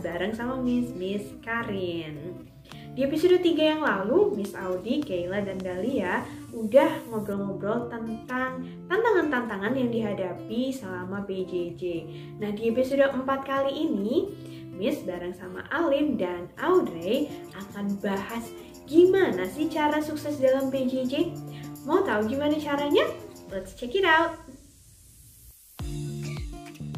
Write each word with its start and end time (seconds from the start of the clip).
bareng 0.00 0.32
sama 0.32 0.56
Miss 0.58 0.88
Miss 0.96 1.24
Karin. 1.44 2.48
Di 2.90 3.06
episode 3.06 3.38
3 3.38 3.54
yang 3.54 3.82
lalu, 3.86 4.34
Miss 4.34 4.50
Audi, 4.58 4.98
Kayla, 4.98 5.46
dan 5.46 5.62
Dahlia 5.62 6.26
udah 6.50 7.06
ngobrol-ngobrol 7.06 7.86
tentang 7.86 8.66
tantangan-tantangan 8.90 9.78
yang 9.78 9.94
dihadapi 9.94 10.74
selama 10.74 11.22
PJJ. 11.22 11.82
Nah, 12.42 12.50
di 12.50 12.66
episode 12.66 13.06
4 13.06 13.22
kali 13.46 13.72
ini, 13.86 14.34
Miss 14.74 15.06
bareng 15.06 15.36
sama 15.38 15.62
Alim 15.70 16.18
dan 16.18 16.50
Audrey 16.58 17.30
akan 17.54 17.94
bahas 18.02 18.50
gimana 18.90 19.46
sih 19.46 19.70
cara 19.70 20.02
sukses 20.02 20.40
dalam 20.42 20.72
PJJ. 20.74 21.30
Mau 21.86 22.02
tahu 22.02 22.26
gimana 22.26 22.58
caranya? 22.58 23.06
Let's 23.54 23.78
check 23.78 23.94
it 23.94 24.02
out! 24.02 24.34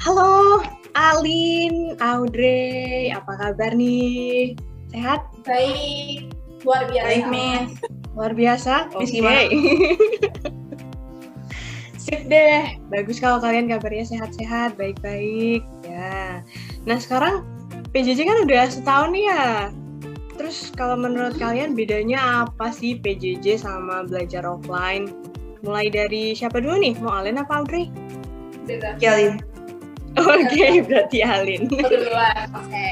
Halo, 0.02 0.64
Alin, 0.92 1.96
Audrey, 2.04 3.08
apa 3.08 3.32
kabar 3.40 3.72
nih? 3.72 4.52
Sehat? 4.92 5.24
Baik, 5.48 6.28
luar 6.68 6.84
biasa. 6.92 7.08
Baik, 7.08 7.24
Miss. 7.32 7.70
Luar 8.12 8.32
biasa? 8.36 8.74
Miss 9.00 9.08
Oke. 9.08 9.16
gimana? 9.16 9.40
Sip 12.02 12.28
deh, 12.28 12.76
bagus 12.92 13.22
kalau 13.22 13.40
kalian 13.40 13.72
kabarnya 13.72 14.04
sehat-sehat, 14.04 14.76
baik-baik. 14.76 15.64
Ya. 15.86 16.44
Nah 16.84 16.98
sekarang 17.00 17.46
PJJ 17.96 18.28
kan 18.28 18.38
udah 18.44 18.68
setahun 18.68 19.10
nih 19.16 19.24
ya. 19.32 19.70
Terus 20.36 20.74
kalau 20.74 20.98
menurut 20.98 21.38
kalian 21.38 21.72
bedanya 21.72 22.44
apa 22.44 22.74
sih 22.74 22.98
PJJ 23.00 23.64
sama 23.64 24.04
belajar 24.04 24.44
offline? 24.44 25.08
Mulai 25.62 25.88
dari 25.94 26.34
siapa 26.34 26.58
dulu 26.58 26.74
nih? 26.82 26.98
Mau 27.00 27.14
Alin 27.14 27.38
apa 27.38 27.62
Audrey? 27.62 27.86
Beda. 28.66 28.98
Kialin. 28.98 29.51
Oke, 30.12 30.66
berarti 30.84 31.18
Alin. 31.24 31.68
Aku 31.72 31.88
duluan, 31.88 32.46
oke. 32.52 32.88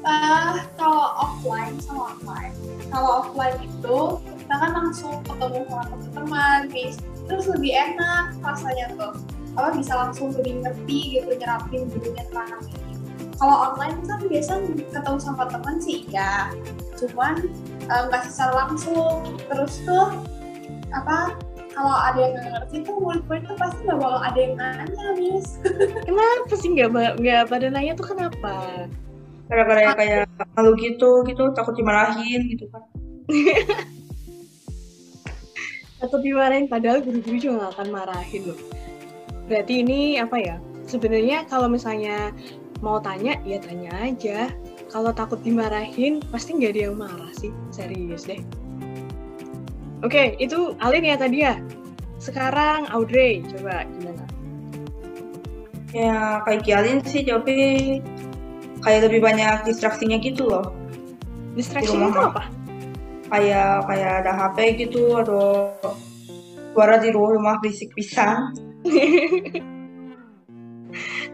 Eh, 0.00 0.52
kalau 0.80 1.06
offline 1.20 1.76
sama 1.84 2.16
online, 2.16 2.56
kalau 2.88 3.10
offline 3.20 3.60
itu 3.60 3.98
kita 4.24 4.54
kan 4.56 4.70
langsung 4.72 5.20
ketemu 5.28 5.60
sama 5.68 5.84
teman-teman, 5.92 6.60
terus 7.28 7.44
lebih 7.52 7.72
enak 7.76 8.32
rasanya 8.40 8.96
tuh. 8.96 9.12
Apa 9.60 9.76
bisa 9.76 9.92
langsung 9.92 10.32
lebih 10.32 10.64
ngerti 10.64 11.20
gitu 11.20 11.36
nyerapin 11.36 11.84
gurunya 11.92 12.24
terang 12.32 12.64
ini. 12.64 12.96
Kalau 13.36 13.56
online 13.72 14.00
kan 14.08 14.20
biasa 14.24 14.52
ketemu 14.88 15.18
sama 15.20 15.44
teman 15.52 15.76
sih 15.84 16.08
ya, 16.08 16.48
cuman 16.96 17.44
eh, 17.84 18.02
nggak 18.08 18.24
secara 18.24 18.64
langsung. 18.64 19.36
Terus 19.52 19.84
tuh 19.84 20.16
apa 20.96 21.36
kalau 21.80 21.96
ada 21.96 22.18
yang 22.20 22.32
nggak 22.36 22.52
ngerti 22.52 22.76
tuh 22.84 22.94
murid-murid 23.00 23.42
tuh 23.48 23.56
pasti 23.56 23.80
nggak 23.88 23.98
bakal 24.04 24.20
ada 24.20 24.36
yang 24.36 24.54
nanya, 24.60 25.06
Miss. 25.16 25.48
Kenapa 26.06 26.52
sih 26.60 26.68
nggak 26.76 26.90
ba- 26.92 27.16
nggak 27.16 27.42
pada 27.48 27.66
nanya 27.72 27.92
tuh 27.96 28.06
kenapa? 28.12 28.84
Gara-gara 29.48 29.80
ya 29.80 29.92
kayak 29.96 30.28
malu 30.52 30.76
gitu, 30.76 31.24
gitu 31.24 31.42
takut 31.56 31.72
dimarahin 31.72 32.52
gitu 32.52 32.68
kan. 32.68 32.84
Atau 36.04 36.20
dimarahin 36.20 36.68
padahal 36.68 37.00
guru-guru 37.00 37.36
juga 37.40 37.54
nggak 37.64 37.72
akan 37.80 37.88
marahin 37.88 38.42
loh. 38.52 38.60
Berarti 39.48 39.80
ini 39.80 40.20
apa 40.20 40.36
ya? 40.36 40.56
Sebenarnya 40.84 41.48
kalau 41.48 41.72
misalnya 41.72 42.28
mau 42.84 43.00
tanya 43.00 43.40
ya 43.48 43.56
tanya 43.56 43.88
aja. 44.04 44.52
Kalau 44.92 45.16
takut 45.16 45.40
dimarahin 45.40 46.20
pasti 46.28 46.60
nggak 46.60 46.76
ada 46.76 46.82
yang 46.92 46.96
marah 47.00 47.32
sih. 47.32 47.48
Serius 47.72 48.28
deh. 48.28 48.44
Oke, 50.00 50.36
itu 50.40 50.72
Alin 50.80 51.04
ya 51.04 51.16
tadi 51.20 51.44
ya. 51.44 51.60
Sekarang 52.16 52.88
Audrey, 52.88 53.44
coba 53.44 53.84
gimana? 53.84 54.24
Ya 55.92 56.40
kayak 56.46 56.62
Kialin 56.64 57.00
sih 57.04 57.26
jawabnya 57.26 58.00
kayak 58.80 59.10
lebih 59.10 59.20
banyak 59.20 59.68
distraksinya 59.68 60.16
gitu 60.22 60.48
loh. 60.48 60.72
Distraction 61.52 62.00
Di 62.00 62.08
itu 62.14 62.20
apa? 62.20 62.44
Kayak 63.28 63.84
kayak 63.86 64.12
ada 64.24 64.32
HP 64.32 64.58
gitu 64.88 65.20
atau 65.20 65.74
suara 66.72 66.96
di 66.96 67.10
rumah 67.12 67.60
berisik 67.60 67.92
pisan. 67.92 68.56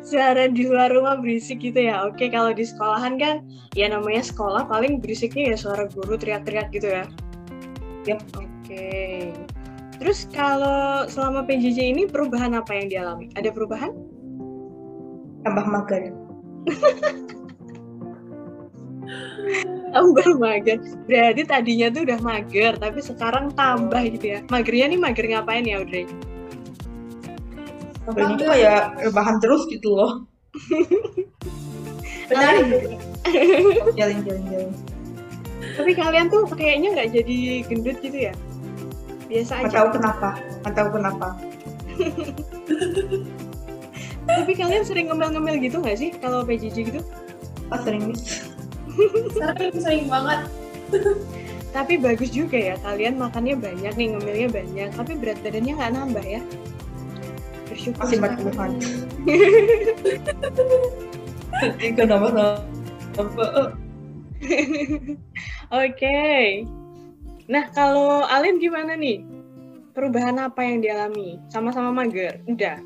Suara 0.07 0.47
di 0.47 0.63
luar 0.63 0.95
rumah 0.95 1.19
berisik 1.19 1.67
gitu 1.67 1.83
ya. 1.83 2.07
Oke, 2.07 2.31
kalau 2.31 2.55
di 2.55 2.63
sekolahan 2.63 3.19
kan 3.19 3.43
ya 3.75 3.91
namanya 3.91 4.23
sekolah 4.23 4.71
paling 4.71 5.03
berisiknya 5.03 5.51
ya 5.51 5.57
suara 5.59 5.91
guru 5.91 6.15
teriak-teriak 6.15 6.71
gitu 6.71 6.95
ya. 6.95 7.11
Oke. 8.15 9.35
Terus 9.97 10.29
kalau 10.31 11.09
selama 11.09 11.43
PJJ 11.49 11.79
ini 11.97 12.03
perubahan 12.07 12.55
apa 12.55 12.71
yang 12.77 12.87
dialami? 12.93 13.33
Ada 13.35 13.51
perubahan? 13.51 13.91
Tambah 15.43 15.67
mager. 15.67 16.13
Tambah 19.97 20.29
mager. 20.37 20.79
Berarti 21.09 21.43
tadinya 21.49 21.89
tuh 21.89 22.03
udah 22.05 22.19
mager, 22.21 22.73
tapi 22.77 22.99
sekarang 23.01 23.51
tambah 23.57 24.03
gitu 24.07 24.37
ya. 24.37 24.39
Magernya 24.53 24.87
nih 24.93 25.01
mager 25.01 25.27
ngapain 25.27 25.65
ya, 25.65 25.81
Audrey? 25.81 26.05
Magernya 28.05 28.35
tuh 28.37 28.49
kayak 28.53 28.83
rebahan 29.03 29.37
terus 29.41 29.63
gitu 29.73 29.89
loh. 29.97 30.13
Benar 32.31 32.59
Alin. 32.59 34.17
Tapi 35.57 35.93
kalian 35.97 36.27
tuh 36.29 36.45
kayaknya 36.53 36.89
nggak 36.97 37.09
jadi 37.17 37.37
gendut 37.69 37.97
gitu 38.05 38.19
ya? 38.31 38.35
Biasa 39.27 39.53
Nggak 39.65 39.71
aja. 39.73 39.77
tahu 39.77 39.89
kenapa. 39.99 40.29
Nggak 40.63 40.75
tahu 40.75 40.89
kenapa. 40.95 41.29
Tapi 44.27 44.53
kalian 44.59 44.83
sering 44.83 45.07
ngemil-ngemil 45.09 45.57
gitu 45.63 45.79
nggak 45.81 45.97
sih 45.99 46.11
kalau 46.19 46.43
PJJ 46.43 46.77
gitu? 46.93 47.01
Ah, 47.71 47.79
sering 47.83 48.11
Miss. 48.11 48.43
Sering, 49.35 49.75
sering 49.79 50.07
banget. 50.11 50.47
Tapi 51.77 52.01
bagus 52.01 52.33
juga 52.33 52.57
ya, 52.57 52.75
kalian 52.81 53.21
makannya 53.21 53.53
banyak 53.61 53.93
nih, 54.01 54.09
ngemilnya 54.17 54.49
banyak, 54.49 54.89
tapi 54.97 55.13
berat 55.13 55.37
badannya 55.45 55.77
nggak 55.77 55.93
nambah 55.93 56.25
ya. 56.25 56.41
Bersyukur 57.69 58.01
Masih 58.01 58.17
sekali. 58.17 58.33
40-an. 58.49 58.71
Tiga 61.77 62.03
nambah 62.09 62.33
Oke. 65.85 66.19
Nah, 67.47 67.65
kalau 67.71 68.27
Alin 68.27 68.59
gimana 68.59 68.99
nih? 68.99 69.23
Perubahan 69.97 70.37
apa 70.37 70.61
yang 70.61 70.85
dialami? 70.85 71.41
Sama-sama 71.49 71.89
mager? 71.95 72.43
Udah. 72.45 72.83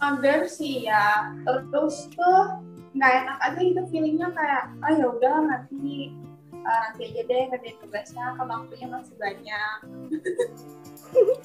Mager 0.00 0.48
sih 0.48 0.88
ya. 0.88 1.34
Terus 1.44 2.08
tuh 2.14 2.62
nggak 2.96 3.12
enak 3.24 3.38
aja 3.44 3.60
gitu 3.60 3.82
feelingnya 3.92 4.32
kayak, 4.32 4.72
ah 4.80 4.92
ya 4.96 5.06
udah 5.12 5.36
nanti 5.44 6.16
eh, 6.56 6.78
nanti 6.88 7.02
aja 7.12 7.22
deh 7.28 7.42
ngerjain 7.52 7.76
tugasnya 7.84 8.24
waktunya 8.40 8.86
masih 8.88 9.14
banyak. 9.20 9.78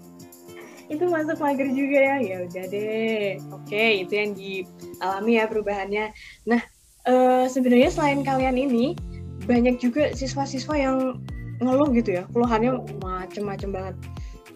Itu 0.87 1.11
masuk 1.11 1.43
mager 1.43 1.69
juga 1.75 1.99
ya? 1.99 2.17
Ya 2.23 2.37
udah 2.47 2.65
deh. 2.71 3.43
Oke, 3.51 4.07
itu 4.07 4.13
yang 4.15 4.33
dialami 4.39 5.33
ya 5.35 5.45
perubahannya. 5.51 6.15
Nah, 6.47 6.63
eh, 7.07 7.47
sebenarnya 7.47 7.91
selain 7.95 8.21
kalian 8.27 8.59
ini, 8.59 8.99
banyak 9.47 9.79
juga 9.79 10.11
siswa-siswa 10.13 10.75
yang 10.75 11.23
ngeluh 11.63 11.89
gitu 11.95 12.21
ya. 12.21 12.23
Keluhannya 12.35 12.83
macem-macem 13.01 13.71
banget. 13.73 13.95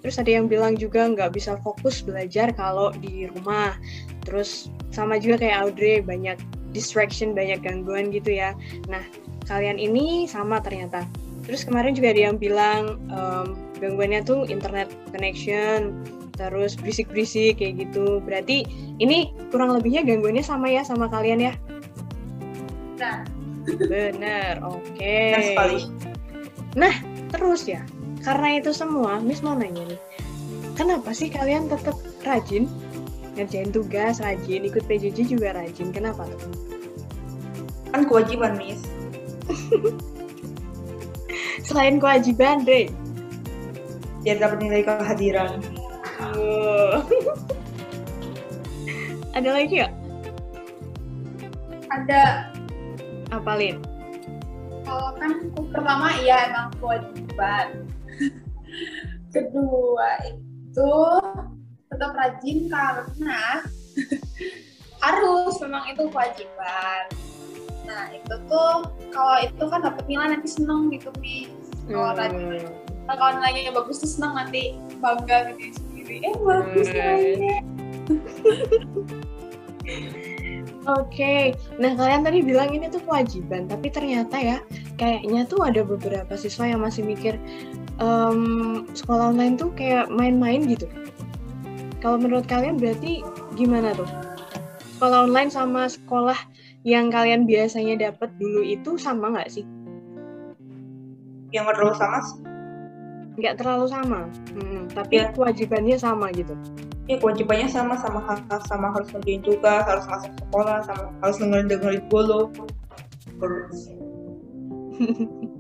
Terus 0.00 0.16
ada 0.16 0.30
yang 0.32 0.48
bilang 0.48 0.74
juga 0.80 1.04
nggak 1.06 1.36
bisa 1.36 1.60
fokus 1.60 2.00
belajar 2.00 2.50
kalau 2.56 2.90
di 2.98 3.28
rumah. 3.28 3.76
Terus 4.24 4.72
sama 4.90 5.20
juga 5.20 5.44
kayak 5.44 5.56
Audrey, 5.60 6.00
banyak 6.00 6.40
distraction, 6.72 7.36
banyak 7.36 7.60
gangguan 7.60 8.08
gitu 8.10 8.32
ya. 8.32 8.56
Nah, 8.88 9.04
kalian 9.44 9.76
ini 9.76 10.24
sama 10.24 10.58
ternyata. 10.64 11.04
Terus 11.44 11.66
kemarin 11.66 11.92
juga 11.96 12.12
ada 12.12 12.22
yang 12.30 12.36
bilang 12.40 13.00
em, 13.10 13.46
gangguannya 13.80 14.24
tuh 14.24 14.48
internet 14.48 14.88
connection, 15.12 16.00
terus 16.36 16.78
berisik-berisik 16.80 17.60
kayak 17.60 17.84
gitu. 17.88 18.24
Berarti 18.24 18.64
ini 19.02 19.34
kurang 19.52 19.76
lebihnya 19.76 20.04
gangguannya 20.06 20.44
sama 20.44 20.72
ya 20.72 20.80
sama 20.80 21.10
kalian 21.12 21.50
ya? 21.50 21.52
Nah, 23.00 23.24
Bener, 23.64 24.60
oke. 24.64 25.00
Benar 25.00 25.42
sekali. 25.44 25.78
Terus 27.30 27.62
ya, 27.64 27.80
karena 28.24 28.60
itu 28.60 28.72
semua, 28.74 29.20
Miss 29.22 29.40
mau 29.40 29.56
nanya 29.56 29.86
nih, 29.88 30.00
kenapa 30.74 31.14
sih 31.14 31.32
kalian 31.32 31.70
tetap 31.70 31.96
rajin 32.26 32.68
ngerjain 33.38 33.72
tugas, 33.72 34.20
rajin 34.20 34.66
ikut 34.66 34.84
PJJ 34.84 35.30
juga 35.30 35.56
rajin? 35.56 35.94
Kenapa 35.94 36.26
tuh? 36.28 36.52
Kan 37.94 38.04
kewajiban 38.04 38.58
Miss. 38.58 38.84
Selain 41.66 42.02
kewajiban, 42.02 42.66
deh. 42.66 42.90
Biar 44.26 44.42
dapat 44.42 44.58
nilai 44.60 44.82
kehadiran. 44.84 45.62
Oh. 46.36 47.00
Ada 49.38 49.54
lagi 49.54 49.86
ya? 49.86 49.88
ada 51.90 52.49
Apalin? 53.30 53.78
kalau 54.80 55.12
kan 55.22 55.32
pertama 55.70 56.10
iya 56.18 56.50
emang 56.50 56.74
kewajiban. 56.82 57.86
Kedua 59.34 60.10
itu 60.26 60.90
tetap 61.90 62.10
rajin 62.18 62.66
karena 62.66 63.62
memang 65.62 65.84
itu 65.94 66.02
kewajiban. 66.10 67.04
Nah 67.86 68.10
itu 68.10 68.34
tuh 68.50 68.72
kalau 69.14 69.36
itu 69.46 69.64
kan 69.70 69.80
dapat 69.84 70.04
nilai 70.10 70.34
nanti 70.34 70.48
seneng 70.50 70.90
gitu 70.90 71.14
nih. 71.22 71.46
Kalau 71.86 72.10
Hmm. 72.34 72.66
nah, 73.06 73.14
kalau 73.14 73.30
nilainya 73.38 73.70
bagus 73.74 74.02
tuh 74.02 74.10
seneng 74.10 74.34
nanti 74.34 74.74
bangga 74.98 75.54
gitu 75.54 75.78
sendiri. 75.86 76.16
Eh 76.26 76.34
bagus 76.34 76.86
Hmm. 76.90 76.98
nilainya. 76.98 77.56
Oke, 80.88 81.52
nah 81.76 81.92
kalian 81.92 82.24
tadi 82.24 82.40
bilang 82.40 82.72
ini 82.72 82.88
tuh 82.88 83.04
kewajiban, 83.04 83.68
tapi 83.68 83.92
ternyata 83.92 84.40
ya 84.40 84.58
kayaknya 84.96 85.44
tuh 85.44 85.60
ada 85.60 85.84
beberapa 85.84 86.32
siswa 86.40 86.64
yang 86.72 86.80
masih 86.80 87.04
mikir 87.04 87.36
em, 88.00 88.88
sekolah 88.96 89.36
online 89.36 89.60
tuh 89.60 89.68
kayak 89.76 90.08
main-main 90.08 90.64
gitu. 90.64 90.88
Kalau 92.00 92.16
menurut 92.16 92.48
kalian 92.48 92.80
berarti 92.80 93.20
gimana 93.60 93.92
tuh? 93.92 94.08
Sekolah 94.96 95.28
online 95.28 95.52
sama 95.52 95.84
sekolah 95.84 96.36
yang 96.88 97.12
kalian 97.12 97.44
biasanya 97.44 98.08
dapat 98.08 98.32
dulu 98.40 98.64
itu 98.64 98.96
sama 98.96 99.36
nggak 99.36 99.52
sih? 99.52 99.68
Yang 101.52 101.62
nggak 101.68 101.76
terlalu 101.76 101.96
sama 102.00 102.18
sih. 102.24 102.38
Nggak 103.36 103.54
terlalu 103.60 103.86
sama, 103.88 104.20
Hmm, 104.56 104.82
tapi 104.96 105.14
Ya. 105.20 105.28
kewajibannya 105.36 105.96
sama 106.00 106.32
gitu. 106.32 106.56
Ya 107.10 107.18
kewajibannya 107.18 107.66
sama 107.66 107.98
sama 107.98 108.22
ha- 108.22 108.62
sama 108.70 108.94
harus 108.94 109.10
ngerjain 109.10 109.42
tugas, 109.42 109.82
harus 109.82 110.06
masuk 110.06 110.30
sekolah, 110.46 110.78
sama 110.86 111.10
harus 111.18 111.36
dengerin 111.42 111.66
dengerin 111.66 112.02
dulu. 112.06 112.54
Terus 113.34 113.78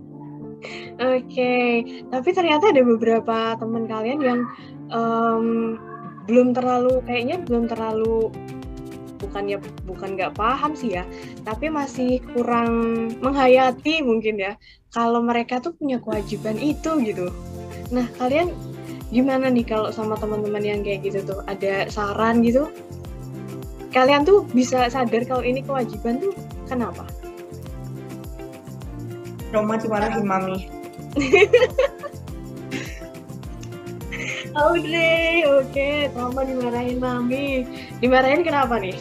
Oke, 1.00 1.56
tapi 2.12 2.28
ternyata 2.36 2.70
ada 2.70 2.84
beberapa 2.84 3.56
teman 3.56 3.88
kalian 3.88 4.20
yang 4.20 4.40
em, 4.92 5.44
belum 6.28 6.52
terlalu, 6.52 7.00
kayaknya 7.08 7.40
belum 7.48 7.64
terlalu, 7.66 8.28
bukannya 9.24 9.56
bukan 9.88 10.20
nggak 10.20 10.36
paham 10.36 10.76
sih 10.76 11.00
ya, 11.00 11.08
tapi 11.42 11.72
masih 11.72 12.20
kurang 12.36 12.68
menghayati 13.24 14.04
mungkin 14.04 14.36
ya, 14.36 14.60
kalau 14.92 15.24
mereka 15.24 15.58
tuh 15.64 15.72
punya 15.72 15.96
kewajiban 15.98 16.60
itu 16.60 16.90
gitu. 17.08 17.32
Nah, 17.88 18.04
kalian 18.20 18.52
gimana 19.10 19.50
nih 19.50 19.66
kalau 19.66 19.90
sama 19.90 20.14
teman-teman 20.16 20.62
yang 20.62 20.80
kayak 20.86 21.02
gitu 21.06 21.20
tuh? 21.26 21.40
Ada 21.50 21.90
saran 21.90 22.42
gitu? 22.46 22.70
Kalian 23.90 24.22
tuh 24.22 24.46
bisa 24.54 24.86
sadar 24.86 25.26
kalau 25.26 25.42
ini 25.42 25.66
kewajiban 25.66 26.22
tuh 26.22 26.30
kenapa? 26.70 27.02
Roma 29.50 29.74
dimarahin 29.82 30.22
mami. 30.22 30.70
Audrey, 34.54 35.42
oke, 35.58 35.90
trauma 36.14 36.42
dimarahin 36.46 37.02
mami. 37.02 37.66
Dimarahin 37.98 38.46
kenapa 38.46 38.78
nih? 38.78 38.94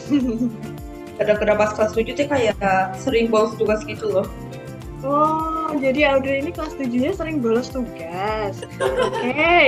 Kadang-kadang 1.22 1.58
pas 1.60 1.70
kelas 1.76 1.92
7 1.94 2.18
tuh 2.18 2.26
kayak 2.26 2.58
sering 2.98 3.30
bolos 3.30 3.54
tugas 3.54 3.86
gitu 3.86 4.10
loh. 4.10 4.26
Oh, 5.06 5.59
jadi 5.78 6.00
Audrey 6.10 6.42
ini 6.42 6.50
kelas 6.50 6.74
7-nya 6.74 7.14
sering 7.14 7.38
bolos 7.38 7.70
tugas. 7.70 8.58
Oke. 8.80 9.60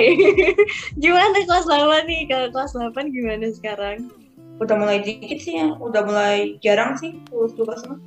gimana 1.02 1.38
kelas 1.46 1.66
8 1.68 2.10
nih? 2.10 2.26
Kalau 2.26 2.48
kelas 2.50 2.72
8 2.74 3.14
gimana 3.14 3.46
sekarang? 3.54 4.10
Udah 4.58 4.74
mulai 4.78 4.98
dikit 5.02 5.38
sih 5.38 5.58
ya, 5.58 5.74
udah 5.78 6.02
mulai 6.02 6.58
jarang 6.58 6.98
sih 6.98 7.18
bolos 7.30 7.54
tugas 7.54 7.82
mah. 7.86 7.98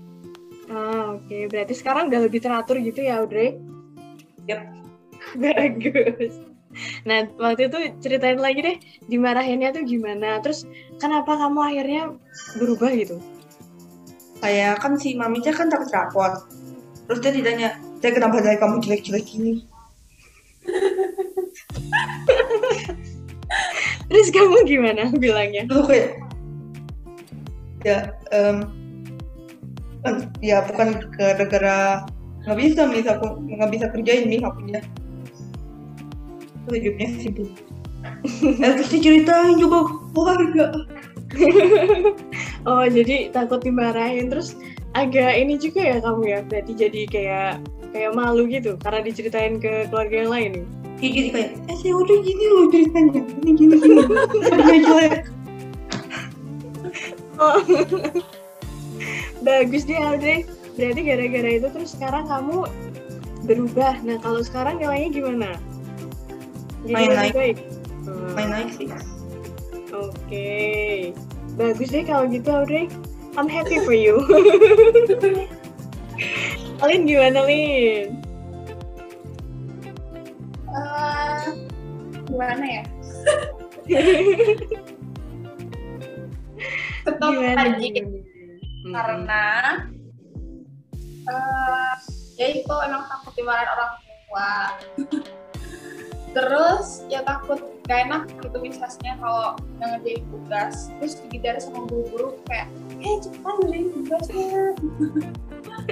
Ah, 0.67 1.15
oke. 1.15 1.47
Berarti 1.47 1.73
sekarang 1.77 2.09
udah 2.09 2.25
lebih 2.25 2.41
teratur 2.41 2.81
gitu 2.81 3.05
ya, 3.05 3.21
Audrey? 3.21 3.61
Yap. 4.49 4.65
Bagus. 5.41 6.41
Nah, 7.07 7.31
waktu 7.39 7.71
itu 7.71 7.77
ceritain 8.03 8.39
lagi 8.39 8.59
deh, 8.59 8.77
dimarahinnya 9.07 9.71
tuh 9.71 9.87
gimana? 9.87 10.43
Terus 10.43 10.67
kenapa 10.99 11.39
kamu 11.39 11.59
akhirnya 11.63 12.03
berubah 12.59 12.91
gitu? 12.97 13.17
Kayak 14.43 14.83
kan 14.83 14.99
si 14.99 15.15
mami 15.15 15.39
teh 15.39 15.55
kan 15.55 15.71
takut 15.71 15.87
rapor. 15.95 16.43
Terus 17.05 17.19
dia 17.21 17.33
ditanya, 17.33 17.69
saya 18.01 18.11
kenapa 18.17 18.41
dari 18.41 18.57
kamu 18.57 18.81
jelek-jelek 18.81 19.25
gini? 19.25 19.61
Terus 24.09 24.29
kamu 24.33 24.65
gimana 24.65 25.13
bilangnya? 25.13 25.69
Terus 25.69 25.85
kayak, 25.85 26.09
ya, 27.85 28.09
kan, 30.05 30.29
ya 30.39 30.61
bukan 30.69 31.01
gara-gara 31.17 32.05
nggak 32.45 32.57
bisa 32.61 32.81
mis 32.85 33.09
aku 33.09 33.41
nggak 33.41 33.71
bisa 33.73 33.85
kerjain 33.89 34.29
nih 34.29 34.45
akunya 34.45 34.79
Terus 36.65 36.77
hidupnya 36.77 37.07
sibuk 37.17 37.49
eh 38.61 38.71
terus 38.77 38.89
diceritain 38.93 39.57
juga 39.57 39.89
keluarga 40.13 40.65
Oh, 42.69 42.85
jadi 42.85 43.33
takut 43.33 43.65
dimarahin 43.65 44.29
terus 44.29 44.53
agak 44.95 45.31
ini 45.35 45.59
juga 45.59 45.81
ya 45.83 45.97
kamu 45.99 46.23
ya. 46.25 46.39
Berarti 46.47 46.71
jadi 46.73 47.01
kayak 47.11 47.51
kayak 47.91 48.11
malu 48.15 48.47
gitu 48.47 48.75
karena 48.79 49.03
diceritain 49.03 49.59
ke 49.59 49.87
keluarga 49.91 50.15
yang 50.25 50.31
lain 50.31 50.49
nih. 50.55 50.65
Kayak 50.95 51.11
jadi 51.11 51.29
kayak 51.35 51.49
eh 51.67 51.77
saya 51.83 51.93
udah 51.99 52.17
gini 52.23 52.45
loh 52.47 52.65
ceritanya 52.71 53.21
ini 53.43 53.51
gini 53.53 53.75
gini 53.75 54.79
jelek 54.87 55.13
Oh. 57.35 57.59
Bagus 59.43 59.83
deh 59.83 59.99
Audrey. 59.99 60.47
Berarti 60.79 61.01
gara-gara 61.03 61.49
itu 61.51 61.67
terus 61.67 61.91
sekarang 61.91 62.31
kamu 62.31 62.63
berubah. 63.43 63.99
Nah, 64.07 64.17
kalau 64.23 64.39
sekarang 64.39 64.79
nilainya 64.79 65.09
gimana? 65.11 65.49
Jadi 66.87 66.95
Main 66.95 67.11
naik. 67.11 67.33
baik. 67.35 67.57
Hmm, 68.07 68.31
main 68.37 68.49
naik 68.53 68.69
sih 68.77 68.87
Oke. 69.91 70.55
Bagus 71.59 71.89
deh 71.91 72.03
kalau 72.07 72.31
gitu 72.31 72.47
Audrey. 72.51 72.87
I'm 73.35 73.49
happy 73.51 73.79
for 73.83 73.91
you. 73.93 74.23
Lin 76.85 77.03
gimana 77.09 77.41
Lin? 77.43 78.21
Eh, 80.69 81.43
gimana 82.29 82.65
ya? 82.67 82.83
Tetap 87.05 87.29
Gimana? 87.29 87.75
rajin 87.75 87.93
gimana? 87.93 88.33
karena 88.85 89.43
eh 91.25 91.93
ya 92.37 92.47
itu 92.53 92.75
emang 92.85 93.01
takut 93.09 93.33
dimarahin 93.33 93.65
orang 93.73 93.91
tua 93.97 94.51
terus 96.37 97.01
ya 97.09 97.25
takut 97.25 97.57
gak 97.85 97.99
enak 98.09 98.23
gitu 98.41 98.57
misalnya 98.57 99.13
kalau 99.21 99.53
ngerjain 99.77 100.25
tugas 100.33 100.89
terus 100.97 101.13
digidar 101.25 101.61
sama 101.61 101.85
guru-guru 101.85 102.41
kayak 102.49 102.67
eh 103.01 103.15
cepetan 103.21 103.53
ngerjain 103.61 103.87
tugasnya. 103.93 104.49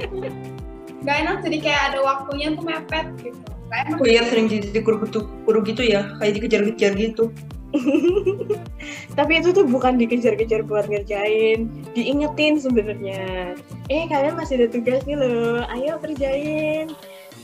Gak 1.03 1.17
enak 1.27 1.43
jadi 1.43 1.57
kayak 1.59 1.81
ada 1.91 1.99
waktunya 1.99 2.55
tuh 2.55 2.63
mepet 2.63 3.07
gitu. 3.19 3.43
Gak 3.69 3.79
enak. 3.91 3.97
Oh 3.99 4.07
iya 4.07 4.23
sering 4.25 4.47
jadi 4.47 4.79
guru 4.81 5.03
gitu 5.05 5.27
guru 5.45 5.59
gitu 5.67 5.83
ya 5.83 6.15
kayak 6.17 6.39
dikejar-kejar 6.39 6.95
gitu. 6.97 7.29
Tapi 9.17 9.31
itu 9.41 9.49
tuh 9.53 9.65
bukan 9.65 9.97
dikejar-kejar 9.97 10.61
buat 10.65 10.85
ngerjain, 10.85 11.69
diingetin 11.97 12.61
sebenarnya. 12.61 13.53
Eh 13.89 14.05
kalian 14.09 14.37
masih 14.37 14.61
ada 14.61 14.67
tugas 14.69 15.01
nih 15.09 15.17
loh, 15.17 15.65
ayo 15.73 15.97
kerjain, 16.01 16.93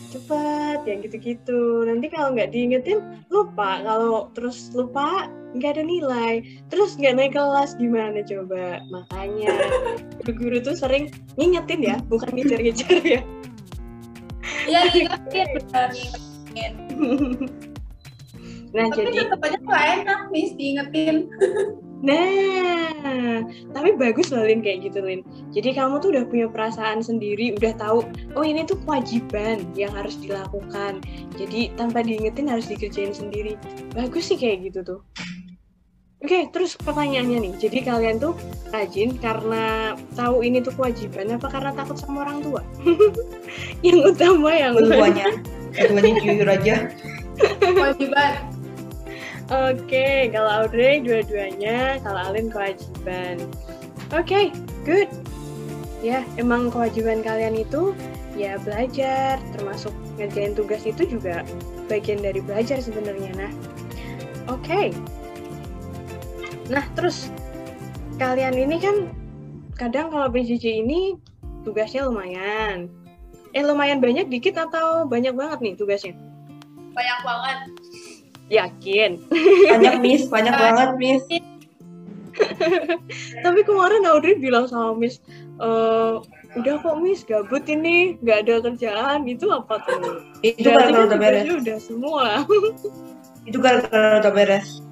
cepet, 0.09 0.79
ya 0.85 0.95
gitu-gitu. 1.01 1.85
Nanti 1.85 2.09
kalau 2.09 2.33
nggak 2.33 2.49
diingetin 2.51 2.99
lupa, 3.29 3.81
kalau 3.85 4.33
terus 4.33 4.69
lupa 4.73 5.29
nggak 5.57 5.77
ada 5.77 5.83
nilai, 5.85 6.33
terus 6.69 6.97
nggak 6.97 7.15
naik 7.17 7.33
kelas 7.33 7.77
gimana 7.77 8.21
coba? 8.25 8.81
Makanya 8.89 9.53
guru-guru 10.21 10.57
tuh 10.61 10.75
sering 10.77 11.09
ngingetin 11.37 11.81
ya, 11.81 11.95
bukan 12.09 12.29
ngejar-ngejar 12.33 12.99
ya. 13.01 13.21
iya 14.69 14.85
diingetin 14.91 15.47
benar 15.55 15.89
diingetin 15.93 16.73
Nah 18.69 18.85
tapi 18.93 19.01
jadi 19.01 19.25
tetap 19.25 19.41
aja 19.41 19.57
enak 19.97 20.19
nih 20.29 20.47
diingetin 20.53 21.15
Nah, 21.99 23.43
tapi 23.75 23.99
bagus 23.99 24.31
loh 24.31 24.47
Lin 24.47 24.63
kayak 24.63 24.87
gitu 24.87 25.03
Lin. 25.03 25.21
Jadi 25.51 25.75
kamu 25.75 25.99
tuh 25.99 26.15
udah 26.15 26.23
punya 26.27 26.47
perasaan 26.47 27.03
sendiri, 27.03 27.55
udah 27.59 27.75
tahu, 27.75 28.07
oh 28.39 28.45
ini 28.45 28.63
tuh 28.63 28.79
kewajiban 28.87 29.67
yang 29.75 29.91
harus 29.91 30.15
dilakukan. 30.19 31.03
Jadi 31.35 31.75
tanpa 31.75 32.03
diingetin 32.03 32.47
harus 32.47 32.71
dikerjain 32.71 33.11
sendiri. 33.11 33.59
Bagus 33.91 34.31
sih 34.31 34.39
kayak 34.39 34.71
gitu 34.71 34.79
tuh. 34.83 35.01
Oke, 36.19 36.51
terus 36.51 36.75
pertanyaannya 36.75 37.47
nih. 37.47 37.53
Jadi 37.63 37.79
kalian 37.83 38.19
tuh 38.19 38.35
rajin 38.75 39.15
karena 39.19 39.95
tahu 40.19 40.43
ini 40.43 40.59
tuh 40.59 40.75
kewajiban 40.75 41.31
apa 41.35 41.47
karena 41.47 41.71
takut 41.71 41.95
sama 41.95 42.27
orang 42.27 42.43
tua? 42.43 42.61
yang 43.85 43.99
utama 44.03 44.51
yang 44.51 44.75
keduanya 44.75 45.27
keduanya 45.73 46.13
jujur 46.19 46.49
aja 46.49 46.75
kewajiban 47.63 48.31
Oke, 49.49 50.29
kalau 50.29 50.61
Audrey 50.61 51.01
dua-duanya, 51.01 51.97
kalau 52.05 52.21
Alin 52.21 52.53
kewajiban. 52.53 53.41
Oke, 54.13 54.53
good. 54.85 55.09
Ya, 56.05 56.21
emang 56.37 56.69
kewajiban 56.69 57.25
kalian 57.25 57.57
itu 57.57 57.97
ya 58.37 58.61
belajar, 58.61 59.41
termasuk 59.57 59.89
ngerjain 60.21 60.53
tugas 60.53 60.85
itu 60.85 61.01
juga 61.17 61.41
bagian 61.89 62.21
dari 62.21 62.45
belajar 62.45 62.77
sebenarnya. 62.77 63.33
Nah, 63.33 63.51
oke. 64.53 64.93
Nah, 66.69 66.85
terus 66.93 67.33
kalian 68.21 68.53
ini 68.53 68.77
kan 68.77 69.09
kadang 69.73 70.13
kalau 70.13 70.29
PJJ 70.29 70.85
ini 70.85 71.17
tugasnya 71.65 72.05
lumayan. 72.05 72.85
Eh 73.57 73.65
lumayan 73.65 73.97
banyak 73.97 74.29
dikit 74.29 74.61
atau 74.61 75.09
banyak 75.09 75.33
banget 75.33 75.57
nih 75.65 75.73
tugasnya? 75.73 76.13
Banyak 76.93 77.19
banget. 77.25 77.78
Yakin. 78.49 79.21
Banyak 79.69 79.95
Miss, 80.01 80.25
banyak 80.33 80.53
banget 80.53 80.89
Miss. 80.97 81.23
Tapi 83.45 83.59
kemarin 83.65 84.05
Audrey 84.09 84.37
bilang 84.37 84.65
sama 84.65 84.97
Miss, 84.97 85.21
"Eh, 85.61 86.13
udah 86.57 86.73
kok 86.81 86.97
Miss 87.01 87.21
gabut 87.27 87.65
ini, 87.69 88.17
nggak 88.25 88.47
ada 88.47 88.55
kerjaan 88.65 89.29
itu 89.29 89.45
apa 89.53 89.77
tuh? 89.85 90.25
Itu 90.41 90.65
gara-gara 90.73 91.05
kan 91.05 91.07
udah 91.13 91.19
beres. 91.19 91.45
udah 91.45 91.77
semua. 91.77 92.25
Itu 93.49 93.57
gara-gara 93.61 94.21
udah 94.21 94.33
beres. 94.33 94.83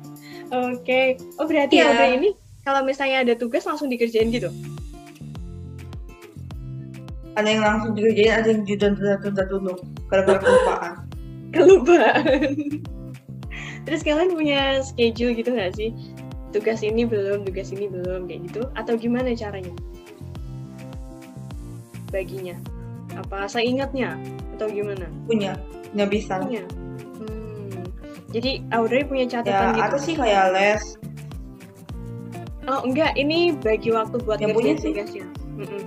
Oke. 0.50 1.18
Oh 1.38 1.46
berarti. 1.46 1.82
Audrey 1.84 2.12
ini 2.18 2.30
kalau 2.64 2.82
misalnya 2.84 3.24
ada 3.24 3.34
tugas 3.36 3.64
langsung 3.68 3.88
dikerjain 3.92 4.32
gitu? 4.32 4.50
Ada 7.38 7.48
yang 7.54 7.62
langsung 7.62 7.94
dikerjain, 7.94 8.34
ada 8.34 8.48
yang 8.50 8.64
ditunda-tunda. 8.66 9.74
Gara-gara 10.10 10.40
kelupaan. 10.42 10.94
Kelupaan. 11.54 12.97
Terus 13.88 14.04
kalian 14.04 14.36
punya 14.36 14.84
schedule 14.84 15.32
gitu 15.32 15.56
nggak 15.56 15.72
sih? 15.80 15.96
Tugas 16.52 16.84
ini 16.84 17.08
belum, 17.08 17.48
tugas 17.48 17.72
ini 17.72 17.88
belum 17.88 18.28
kayak 18.28 18.52
gitu? 18.52 18.68
Atau 18.76 19.00
gimana 19.00 19.32
caranya? 19.32 19.72
Baginya? 22.12 22.60
Apa 23.16 23.48
seingatnya? 23.48 24.20
Atau 24.60 24.68
gimana? 24.68 25.08
Punya, 25.24 25.56
punya 25.96 26.06
bisa. 26.12 26.44
Punya. 26.44 26.68
Hmm. 27.24 27.88
Jadi 28.36 28.60
Audrey 28.76 29.08
punya 29.08 29.24
Ya, 29.24 29.32
catatan 29.40 29.72
gitu? 29.72 29.84
ada 29.88 29.98
sih 30.04 30.16
kayak 30.20 30.46
les. 30.52 30.84
Oh 32.68 32.84
enggak, 32.84 33.16
ini 33.16 33.56
bagi 33.56 33.96
waktu 33.96 34.20
buat 34.28 34.44
Yang 34.44 34.52
punya 34.60 34.74
tugasnya. 34.76 35.26
Mm-mm. 35.56 35.84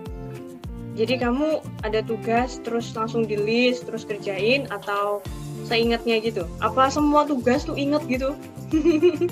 Jadi 0.96 1.20
kamu 1.20 1.60
ada 1.84 2.00
tugas 2.00 2.56
terus 2.64 2.96
langsung 2.96 3.28
di 3.28 3.36
list 3.36 3.84
terus 3.84 4.08
kerjain 4.08 4.64
atau 4.72 5.20
seingatnya 5.70 6.18
gitu? 6.18 6.50
Apa 6.58 6.90
semua 6.90 7.22
tugas 7.22 7.62
tuh 7.62 7.78
inget 7.78 8.02
gitu? 8.10 8.34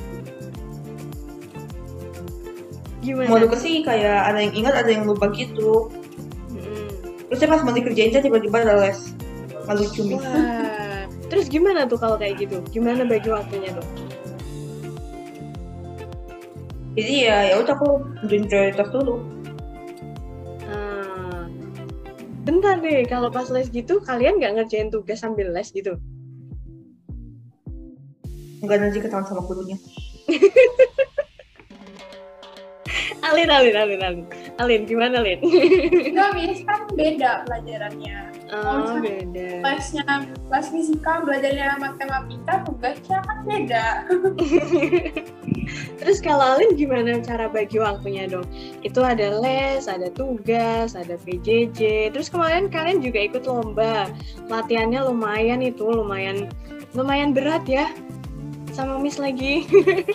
Gimana? 3.02 3.26
Mau 3.26 3.42
tugas 3.42 3.60
sih 3.66 3.82
kayak 3.82 4.30
ada 4.30 4.38
yang 4.38 4.54
ingat, 4.54 4.74
ada 4.78 4.90
yang 4.94 5.02
lupa 5.10 5.26
gitu. 5.34 5.90
Mm-mm. 6.54 6.86
Terus 7.26 7.38
saya 7.42 7.50
pas 7.50 7.66
mau 7.66 7.74
dikerjain 7.74 8.14
tiba-tiba 8.14 8.62
ada 8.62 8.78
les. 8.78 9.10
Malu 9.66 9.84
cumi. 9.92 10.16
Wah, 10.16 11.04
terus 11.28 11.50
gimana 11.50 11.84
tuh 11.90 11.98
kalau 11.98 12.16
kayak 12.16 12.38
gitu? 12.40 12.62
Gimana 12.70 13.02
bagi 13.04 13.28
waktunya 13.28 13.74
tuh? 13.74 13.86
Jadi 16.98 17.14
ya 17.30 17.54
ya 17.54 17.62
udah 17.62 17.74
aku 17.78 18.02
tentuin 18.24 18.44
prioritas 18.50 18.88
dulu. 18.90 19.22
Nah, 20.66 21.46
bentar 22.42 22.82
deh, 22.82 23.06
kalau 23.06 23.30
pas 23.30 23.46
les 23.54 23.70
gitu 23.70 24.02
kalian 24.02 24.42
nggak 24.42 24.58
ngerjain 24.58 24.90
tugas 24.90 25.22
sambil 25.22 25.54
les 25.54 25.70
gitu? 25.70 25.94
Enggak 28.62 28.78
nanti 28.82 28.98
ketahuan 28.98 29.26
sama 29.26 29.42
gurunya. 29.46 29.76
Alin, 33.28 33.50
Alin, 33.50 33.76
Alin, 33.76 34.00
Alin. 34.00 34.26
Alin, 34.58 34.82
gimana 34.86 35.20
Alin? 35.20 35.38
Enggak, 36.14 36.30
Miss, 36.38 36.62
kan 36.64 36.86
beda 36.96 37.44
pelajarannya. 37.44 38.18
Oh, 38.48 38.96
beda. 39.02 39.60
Lesnya, 39.60 40.24
les 40.24 40.66
fisika, 40.72 41.20
belajarnya 41.26 41.76
matematika, 41.76 42.64
tugasnya 42.64 43.18
kan 43.26 43.38
beda. 43.44 43.86
Terus 46.00 46.18
kalau 46.24 46.56
Alin 46.56 46.78
gimana 46.78 47.20
cara 47.20 47.50
bagi 47.52 47.76
waktunya 47.76 48.24
dong? 48.30 48.48
Itu 48.80 49.04
ada 49.04 49.36
les, 49.42 49.84
ada 49.90 50.08
tugas, 50.14 50.96
ada 50.96 51.20
PJJ. 51.20 52.14
Terus 52.16 52.32
kemarin 52.32 52.72
kalian 52.72 53.04
juga 53.04 53.20
ikut 53.28 53.44
lomba. 53.44 54.08
Latihannya 54.48 55.04
lumayan 55.04 55.60
itu, 55.60 55.84
lumayan 55.84 56.48
lumayan 56.96 57.36
berat 57.36 57.66
ya. 57.68 57.92
Sama 58.78 58.94
Miss 59.02 59.18
lagi. 59.18 59.66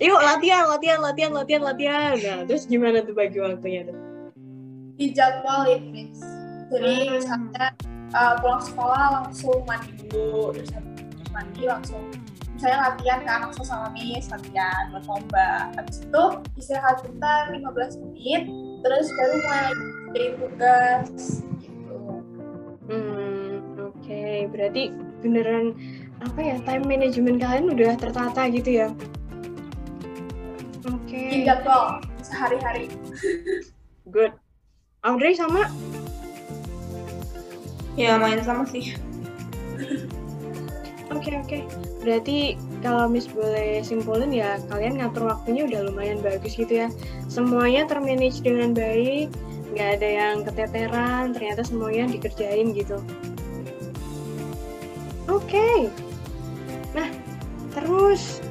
Yuk 0.00 0.16
latihan, 0.16 0.64
latihan, 0.64 0.96
latihan, 1.04 1.28
latihan, 1.28 1.60
latihan. 1.60 2.16
Nah, 2.16 2.40
terus 2.48 2.64
gimana 2.64 3.04
tuh 3.04 3.12
bagi 3.12 3.36
waktunya 3.36 3.84
tuh? 3.84 3.92
Dijadwalin, 4.96 5.92
Miss. 5.92 6.24
Jadi 6.72 7.04
Hmm. 7.04 7.20
misalnya 7.20 7.76
uh, 8.16 8.40
pulang 8.40 8.64
sekolah 8.64 9.20
langsung 9.20 9.60
mandi 9.68 9.92
dulu, 10.08 10.56
terus 10.56 10.72
mandi 11.28 11.68
langsung 11.68 12.00
misalnya 12.56 12.92
latihan 12.92 13.20
kan 13.28 13.38
langsung 13.44 13.64
sama 13.68 13.92
Miss, 13.92 14.32
latihan 14.32 14.88
buat 14.88 15.04
lomba. 15.04 15.68
Habis 15.76 16.00
itu 16.00 16.24
istirahat 16.56 17.04
bentar 17.04 17.52
15 17.52 18.00
menit, 18.08 18.48
terus 18.80 19.12
baru 19.20 19.36
mulai 19.36 19.68
kerjain 20.08 20.32
tugas. 20.40 21.08
Gitu. 21.60 21.96
Hmm, 22.88 23.52
oke. 23.84 24.24
Berarti 24.48 24.96
beneran 25.20 25.76
apa 26.20 26.38
ya 26.40 26.56
time 26.68 26.84
management 26.84 27.40
kalian 27.40 27.72
udah 27.72 27.92
tertata 27.96 28.46
gitu 28.52 28.70
ya? 28.84 28.88
Oke. 30.84 31.20
Bikin 31.32 31.48
jadwal 31.48 32.04
sehari-hari. 32.20 32.92
Good. 34.14 34.36
Audrey 35.00 35.32
sama? 35.32 35.68
Ya 37.96 38.20
main 38.20 38.40
sama 38.44 38.68
sih. 38.68 38.96
Oke 41.10 41.34
oke. 41.36 41.58
Berarti 42.00 42.54
kalau 42.80 43.10
Miss 43.10 43.28
boleh 43.28 43.82
simpulin 43.82 44.30
ya 44.30 44.56
kalian 44.70 45.02
ngatur 45.02 45.28
waktunya 45.28 45.66
udah 45.66 45.80
lumayan 45.90 46.22
bagus 46.22 46.54
gitu 46.56 46.86
ya. 46.86 46.88
Semuanya 47.26 47.84
termanage 47.88 48.40
dengan 48.40 48.72
baik, 48.72 49.28
nggak 49.74 49.88
ada 50.00 50.08
yang 50.08 50.36
keteteran. 50.46 51.34
Ternyata 51.34 51.66
semuanya 51.66 52.08
dikerjain 52.08 52.72
gitu. 52.72 53.02
Oke. 55.26 55.90
Nah, 56.90 57.08
terus 57.70 58.42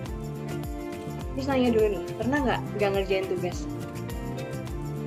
Miss 1.36 1.48
nanya 1.48 1.72
dulu 1.72 1.88
nih, 1.96 2.04
pernah 2.20 2.38
nggak 2.44 2.60
nggak 2.80 2.90
ngerjain 2.96 3.26
tugas? 3.32 3.58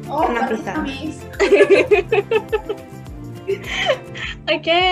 Oh, 0.08 0.24
Pernah 0.28 0.48
bisa. 0.52 0.72
Miss. 0.80 1.16
Oke, 4.52 4.82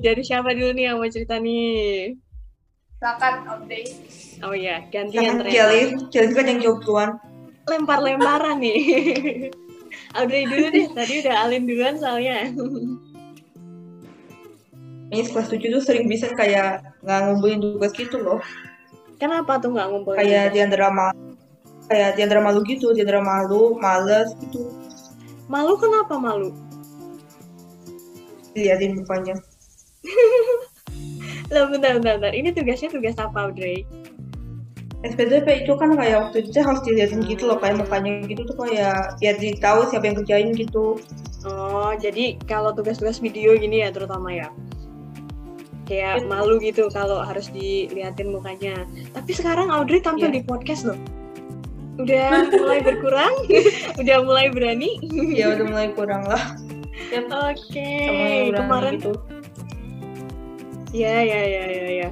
dari 0.00 0.22
siapa 0.22 0.52
dulu 0.52 0.70
nih 0.74 0.84
yang 0.90 0.96
mau 1.00 1.08
cerita 1.08 1.38
nih? 1.38 2.14
Silakan 2.98 3.34
update. 3.48 3.92
Oh 4.42 4.52
iya, 4.52 4.84
gantian 4.90 5.40
ternyata. 5.40 5.50
Kelly, 5.50 5.80
Kelly 6.10 6.30
kan 6.34 6.46
yang 6.50 6.60
jawab 6.60 6.78
duluan. 6.84 7.10
lempar-lemparan 7.64 8.60
nih. 8.60 8.80
Audrey 10.18 10.44
dulu 10.44 10.66
deh, 10.68 10.86
tadi 10.92 11.24
udah 11.24 11.34
Alin 11.46 11.64
duluan 11.64 11.96
soalnya. 11.96 12.52
Miss 15.12 15.30
kelas 15.32 15.52
7 15.52 15.60
tuh 15.74 15.82
sering 15.84 16.08
bisa 16.08 16.32
kayak 16.32 16.84
nggak 17.04 17.20
ngumpulin 17.28 17.60
tugas 17.60 17.92
gitu 17.92 18.16
loh. 18.20 18.40
Kenapa 19.20 19.60
tuh 19.60 19.74
nggak 19.74 19.88
ngumpulin? 19.92 20.18
Kayak 20.18 20.44
tugas? 20.48 20.54
di 20.54 20.58
antara 20.64 20.86
malu, 20.90 21.22
kayak 21.88 22.10
di 22.16 22.20
antara 22.24 22.40
malu 22.40 22.60
gitu, 22.64 22.86
di 22.96 23.00
antara 23.04 23.20
malu, 23.20 23.76
males 23.78 24.28
gitu. 24.40 24.72
Malu 25.46 25.76
kenapa 25.76 26.16
malu? 26.16 26.50
Diliatin 28.56 28.96
mukanya. 28.96 29.36
Lah 31.52 31.68
bentar, 31.68 32.00
bentar, 32.00 32.16
bentar. 32.16 32.32
Ini 32.32 32.56
tugasnya 32.56 32.88
tugas 32.88 33.16
apa, 33.20 33.50
Audrey? 33.50 33.84
SPDP 35.04 35.68
itu 35.68 35.76
kan 35.76 35.92
kayak 36.00 36.16
waktu 36.16 36.48
itu 36.48 36.64
harus 36.64 36.80
diliatin 36.80 37.20
gitu 37.28 37.44
loh 37.44 37.60
kayak 37.60 37.76
mukanya 37.76 38.24
gitu 38.24 38.40
tuh 38.48 38.56
kayak 38.56 39.20
biar 39.20 39.36
ditahu 39.36 39.84
siapa 39.92 40.08
yang 40.08 40.16
kerjain 40.24 40.48
gitu. 40.56 40.96
Oh, 41.44 41.92
jadi 42.00 42.40
kalau 42.48 42.72
tugas-tugas 42.72 43.20
video 43.20 43.52
gini 43.60 43.84
ya 43.84 43.92
terutama 43.92 44.32
ya. 44.32 44.48
Kayak 45.84 46.24
Itu. 46.24 46.28
malu 46.32 46.54
gitu 46.64 46.88
kalau 46.88 47.20
harus 47.20 47.52
diliatin 47.52 48.32
mukanya. 48.32 48.88
Tapi 49.12 49.30
sekarang 49.36 49.68
Audrey 49.68 50.00
tampil 50.00 50.32
Iya. 50.32 50.36
di 50.38 50.42
podcast 50.42 50.88
loh. 50.88 50.98
Udah 52.00 52.48
mulai 52.62 52.80
berkurang, 52.80 53.34
udah 54.00 54.16
mulai 54.24 54.48
berani. 54.48 54.96
Ya 55.30 55.52
udah 55.54 55.66
mulai 55.68 55.88
kurang 55.92 56.24
lah 56.26 56.56
Oke, 57.14 57.78
yang 58.50 58.58
kemarin 58.58 58.98
gitu. 58.98 59.12
Ya, 60.90 61.22
ya, 61.22 61.40
ya, 61.42 61.64
ya, 61.66 61.86
ya. 62.06 62.08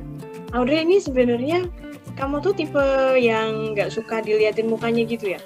Audrey 0.55 0.83
ini 0.87 0.99
sebenarnya 1.03 1.67
kamu 2.15 2.39
tuh 2.45 2.55
tipe 2.55 2.83
yang 3.19 3.75
nggak 3.75 3.91
suka 3.91 4.23
diliatin 4.23 4.71
mukanya 4.71 5.03
gitu 5.07 5.35
ya? 5.35 5.41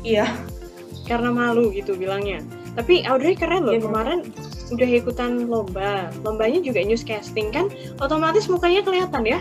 Iya, 0.00 0.26
Karena 1.06 1.34
malu 1.34 1.74
gitu 1.74 1.98
bilangnya. 1.98 2.40
Tapi 2.78 3.02
Audrey 3.04 3.34
keren 3.34 3.66
loh, 3.66 3.74
Iya, 3.74 3.82
kemarin 3.82 4.18
udah 4.70 4.88
ikutan 4.88 5.46
lomba. 5.50 6.08
Lombanya 6.22 6.62
juga 6.62 6.80
newscasting 6.82 7.50
kan, 7.50 7.68
otomatis 7.98 8.46
mukanya 8.46 8.82
kelihatan 8.86 9.26
ya. 9.26 9.40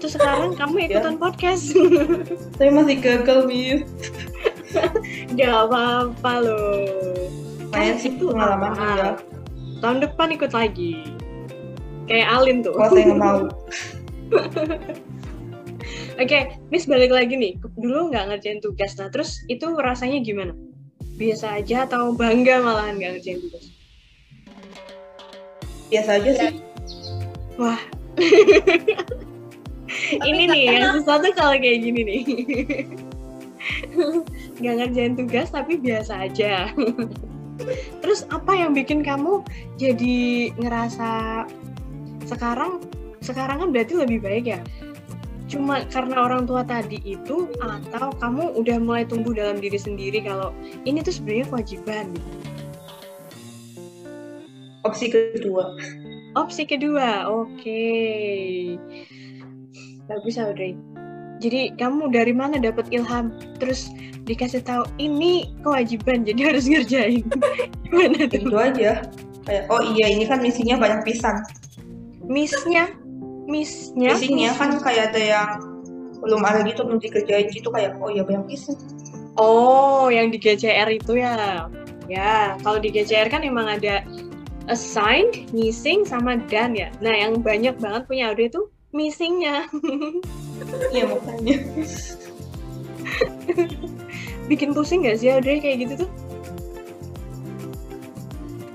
Terus 0.00 0.20
sekarang 0.20 0.52
kamu 0.60 0.90
ikutan 0.90 1.16
podcast. 1.16 1.72
tapi 2.60 2.70
masih 2.72 2.98
gagal 3.00 3.48
Miss. 3.48 3.88
Gak 5.38 5.54
apa-apa 5.70 6.32
loh. 6.42 6.84
Kan 7.72 7.96
sih 7.98 8.12
itu 8.12 8.30
pengalaman 8.30 8.72
ya. 8.76 9.16
Tahun 9.80 9.98
depan 10.04 10.28
ikut 10.36 10.52
lagi. 10.52 11.04
Kayak 12.04 12.28
Alin 12.36 12.60
tuh. 12.60 12.76
Kalau 12.76 12.92
saya 12.92 13.14
mau. 13.16 13.48
Oke, 16.22 16.38
Miss 16.70 16.86
balik 16.86 17.10
lagi 17.10 17.34
nih. 17.34 17.58
Dulu 17.74 18.14
nggak 18.14 18.30
ngerjain 18.30 18.62
tugas, 18.62 18.94
nah 19.00 19.10
terus 19.10 19.42
itu 19.50 19.66
rasanya 19.74 20.22
gimana? 20.22 20.54
Biasa 21.18 21.58
aja 21.58 21.90
atau 21.90 22.14
bangga 22.14 22.62
malahan 22.62 22.94
nggak 23.02 23.18
ngerjain 23.18 23.42
tugas? 23.42 23.73
Biasa 25.94 26.18
aja 26.18 26.30
sih. 26.34 26.52
Wah, 27.54 27.78
ini 30.26 30.42
nih 30.50 30.62
yang 30.74 30.98
sesuatu 30.98 31.30
kalau 31.38 31.54
kayak 31.54 31.86
gini 31.86 32.00
nih. 32.02 32.22
nggak 34.58 34.74
ngerjain 34.74 35.14
tugas 35.14 35.54
tapi 35.54 35.78
biasa 35.78 36.26
aja. 36.26 36.74
Terus 38.02 38.26
apa 38.34 38.58
yang 38.58 38.74
bikin 38.74 39.06
kamu 39.06 39.46
jadi 39.78 40.50
ngerasa 40.58 41.46
sekarang 42.26 42.82
sekarang 43.22 43.62
kan 43.62 43.68
berarti 43.70 43.94
lebih 43.94 44.18
baik 44.18 44.50
ya? 44.50 44.58
Cuma 45.46 45.86
karena 45.94 46.26
orang 46.26 46.50
tua 46.50 46.66
tadi 46.66 46.98
itu 47.06 47.46
atau 47.62 48.10
kamu 48.18 48.58
udah 48.58 48.82
mulai 48.82 49.06
tumbuh 49.06 49.30
dalam 49.30 49.62
diri 49.62 49.78
sendiri 49.78 50.26
kalau 50.26 50.50
ini 50.82 51.06
tuh 51.06 51.14
sebenarnya 51.14 51.46
kewajiban. 51.54 52.10
gitu? 52.10 52.53
Opsi 54.84 55.08
kedua. 55.08 55.64
Opsi 56.36 56.68
kedua, 56.68 57.24
oke. 57.32 57.84
Bagus 60.04 60.36
Audrey. 60.36 60.76
Jadi 61.40 61.72
kamu 61.80 62.12
dari 62.12 62.36
mana 62.36 62.60
dapat 62.60 62.92
ilham? 62.92 63.32
Terus 63.56 63.88
dikasih 64.28 64.60
tahu 64.60 64.84
ini 65.00 65.48
kewajiban, 65.64 66.24
jadi 66.28 66.40
harus 66.52 66.68
ngerjain. 66.68 67.24
Gimana 67.88 68.28
tuh? 68.28 68.40
Itu 68.44 68.56
aja. 68.60 69.08
Kayak, 69.44 69.64
oh 69.68 69.82
iya 69.96 70.06
ini 70.08 70.24
kan 70.24 70.40
misinya 70.40 70.80
banyak 70.80 71.04
pisan. 71.04 71.44
Missnya, 72.24 72.88
missnya, 73.44 74.16
Misinya 74.16 74.56
kan 74.56 74.80
kayak 74.80 75.12
ada 75.12 75.20
yang 75.20 75.48
belum 76.24 76.40
ada 76.40 76.64
gitu, 76.64 76.88
belum 76.88 77.00
dikerjain 77.00 77.52
gitu 77.52 77.68
kayak, 77.68 78.00
oh 78.00 78.08
iya 78.08 78.24
banyak 78.24 78.48
pisan. 78.48 78.76
Oh, 79.36 80.08
yang 80.08 80.32
di 80.32 80.40
GCR 80.40 80.88
itu 80.88 81.20
ya. 81.20 81.68
Ya, 82.08 82.56
kalau 82.64 82.80
di 82.80 82.88
GCR 82.92 83.28
kan 83.28 83.44
emang 83.44 83.68
ada 83.68 84.04
assigned, 84.68 85.52
missing, 85.52 86.04
sama 86.04 86.36
done 86.48 86.76
ya. 86.76 86.88
Nah, 87.00 87.12
yang 87.12 87.40
banyak 87.40 87.76
banget 87.80 88.06
punya 88.08 88.32
Audrey 88.32 88.48
itu 88.48 88.68
missingnya. 88.94 89.66
Iya 90.94 91.04
makanya. 91.10 91.56
Bikin 94.50 94.76
pusing 94.76 95.04
gak 95.04 95.18
sih 95.20 95.32
Audrey 95.34 95.60
kayak 95.60 95.78
gitu 95.88 96.06
tuh? 96.06 96.10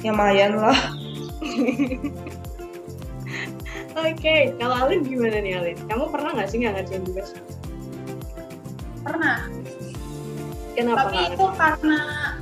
Ya 0.05 0.15
lumayan 0.15 0.55
lah. 0.60 0.79
Oke, 4.00 4.55
kalau 4.55 4.75
Alin 4.88 5.03
gimana 5.03 5.43
nih 5.43 5.60
Alin? 5.60 5.75
Kamu 5.91 6.08
pernah 6.08 6.31
nggak 6.31 6.48
sih 6.48 6.63
nggak 6.63 6.79
ngerjain 6.79 7.03
tugas? 7.03 7.36
pernah 9.10 9.50
Kenapa 10.77 11.09
tapi 11.09 11.15
nggak 11.17 11.29
itu 11.33 11.45
karena 11.57 11.99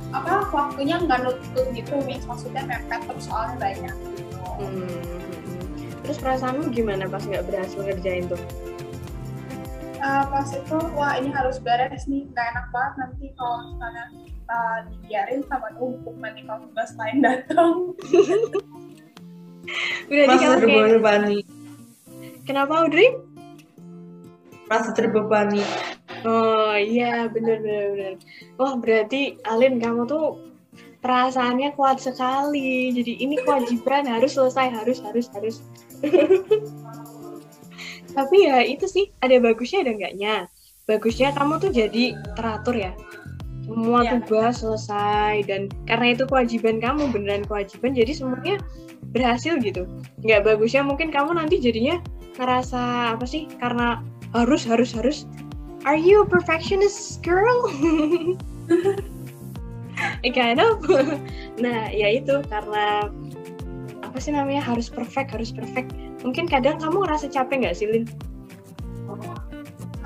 apa 0.08 0.32
waktunya 0.52 0.96
nggak 1.00 1.20
nutut 1.24 1.66
gitu 1.74 1.94
mis 2.04 2.24
maksudnya 2.24 2.62
mepet 2.64 3.00
terus 3.08 3.24
soalnya 3.28 3.56
banyak 3.60 3.94
gitu 4.14 4.24
Hmm, 4.58 4.74
hmm, 4.74 4.90
hmm. 4.90 5.90
Terus 6.02 6.18
perasaanmu 6.18 6.74
gimana 6.74 7.06
pas 7.06 7.22
nggak 7.22 7.46
berhasil 7.46 7.78
ngerjain 7.78 8.26
tuh? 8.26 8.42
Eh, 9.98 10.24
pas 10.30 10.46
itu 10.54 10.76
wah 10.94 11.18
ini 11.18 11.34
harus 11.34 11.58
beres 11.58 12.06
nih 12.06 12.22
nggak 12.30 12.46
enak 12.54 12.66
banget 12.70 12.94
nanti 13.02 13.26
kalau 13.34 13.66
misalnya 13.66 14.04
uh, 14.46 14.78
dibiarin 14.86 15.42
sama 15.50 15.74
numpuk 15.74 16.14
nanti 16.22 16.46
kalau 16.46 16.62
tugas 16.70 16.94
lain 16.94 17.18
datang 17.18 17.74
Berarti 20.08 20.36
kayak, 20.40 20.58
terbebani. 20.64 21.38
kenapa 22.48 22.80
Audrey? 22.80 23.12
Merasa 24.70 24.96
terbebani. 24.96 25.60
Oh 26.26 26.74
iya 26.74 27.26
bener 27.30 27.62
bener 27.62 27.86
bener. 27.94 28.14
Wah 28.58 28.74
berarti 28.78 29.38
Alin 29.46 29.78
kamu 29.78 30.06
tuh 30.08 30.26
perasaannya 30.98 31.74
kuat 31.78 32.02
sekali. 32.02 32.90
Jadi 32.94 33.22
ini 33.22 33.38
kewajiban 33.42 34.06
harus 34.06 34.34
selesai 34.34 34.66
harus 34.72 34.98
harus 35.02 35.26
harus. 35.34 35.56
Tapi 38.16 38.36
ya 38.50 38.66
itu 38.66 38.90
sih 38.90 39.14
ada 39.22 39.38
bagusnya 39.38 39.86
ada 39.86 39.92
enggaknya. 39.94 40.34
Bagusnya 40.88 41.30
kamu 41.36 41.60
tuh 41.62 41.70
jadi 41.70 42.16
teratur 42.34 42.74
ya. 42.74 42.92
Semua 43.68 44.00
Iya. 44.00 44.16
tugas 44.24 44.64
selesai 44.64 45.44
dan 45.44 45.68
karena 45.84 46.16
itu 46.16 46.24
kewajiban 46.24 46.80
kamu 46.80 47.12
beneran 47.12 47.44
kewajiban 47.44 47.92
jadi 47.92 48.16
semuanya 48.16 48.56
berhasil 49.12 49.60
gitu. 49.60 49.84
Nggak 50.24 50.40
bagusnya 50.48 50.82
mungkin 50.82 51.12
kamu 51.12 51.36
nanti 51.36 51.60
jadinya 51.60 52.00
ngerasa 52.40 53.12
apa 53.14 53.28
sih 53.28 53.44
karena 53.60 54.00
harus 54.32 54.64
harus 54.64 54.90
harus 54.96 55.18
Are 55.86 55.96
you 55.96 56.22
a 56.22 56.26
perfectionist 56.26 57.22
girl? 57.22 57.70
kind 60.34 60.58
of. 60.58 60.82
nah, 61.62 61.90
ya 61.90 62.08
itu 62.18 62.42
karena 62.50 63.10
apa 64.02 64.18
sih 64.18 64.32
namanya 64.34 64.62
harus 64.62 64.90
perfect, 64.90 65.34
harus 65.34 65.50
perfect. 65.54 65.94
Mungkin 66.26 66.50
kadang 66.50 66.82
kamu 66.82 67.06
ngerasa 67.06 67.30
capek 67.30 67.66
nggak 67.66 67.76
sih, 67.78 67.86
Lin? 67.86 68.04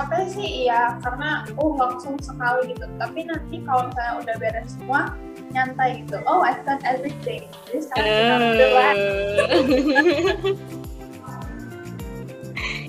apa 0.00 0.24
sih 0.24 0.66
iya 0.66 0.96
karena 1.04 1.44
oh 1.60 1.76
langsung 1.76 2.16
sekali 2.18 2.72
gitu 2.74 2.88
tapi 2.96 3.28
nanti 3.28 3.60
kalau 3.62 3.92
misalnya 3.92 4.14
udah 4.24 4.34
beres 4.40 4.72
semua 4.72 5.14
nyantai 5.52 6.02
gitu 6.02 6.16
oh 6.24 6.40
I've 6.42 6.64
done 6.64 6.80
everything 6.82 7.46
jadi 7.68 7.78
sekarang 7.84 8.08
kita 8.08 8.34
relax 8.56 8.96
Eh. 9.52 10.80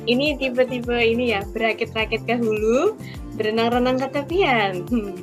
ini 0.05 0.35
tipe-tipe 0.35 0.93
ini 0.93 1.35
ya, 1.35 1.41
berakit-rakit 1.51 2.23
ke 2.27 2.35
hulu, 2.39 2.97
berenang-renang 3.39 3.99
ke 4.01 4.07
tepian. 4.11 4.83
Hmm. 4.87 5.15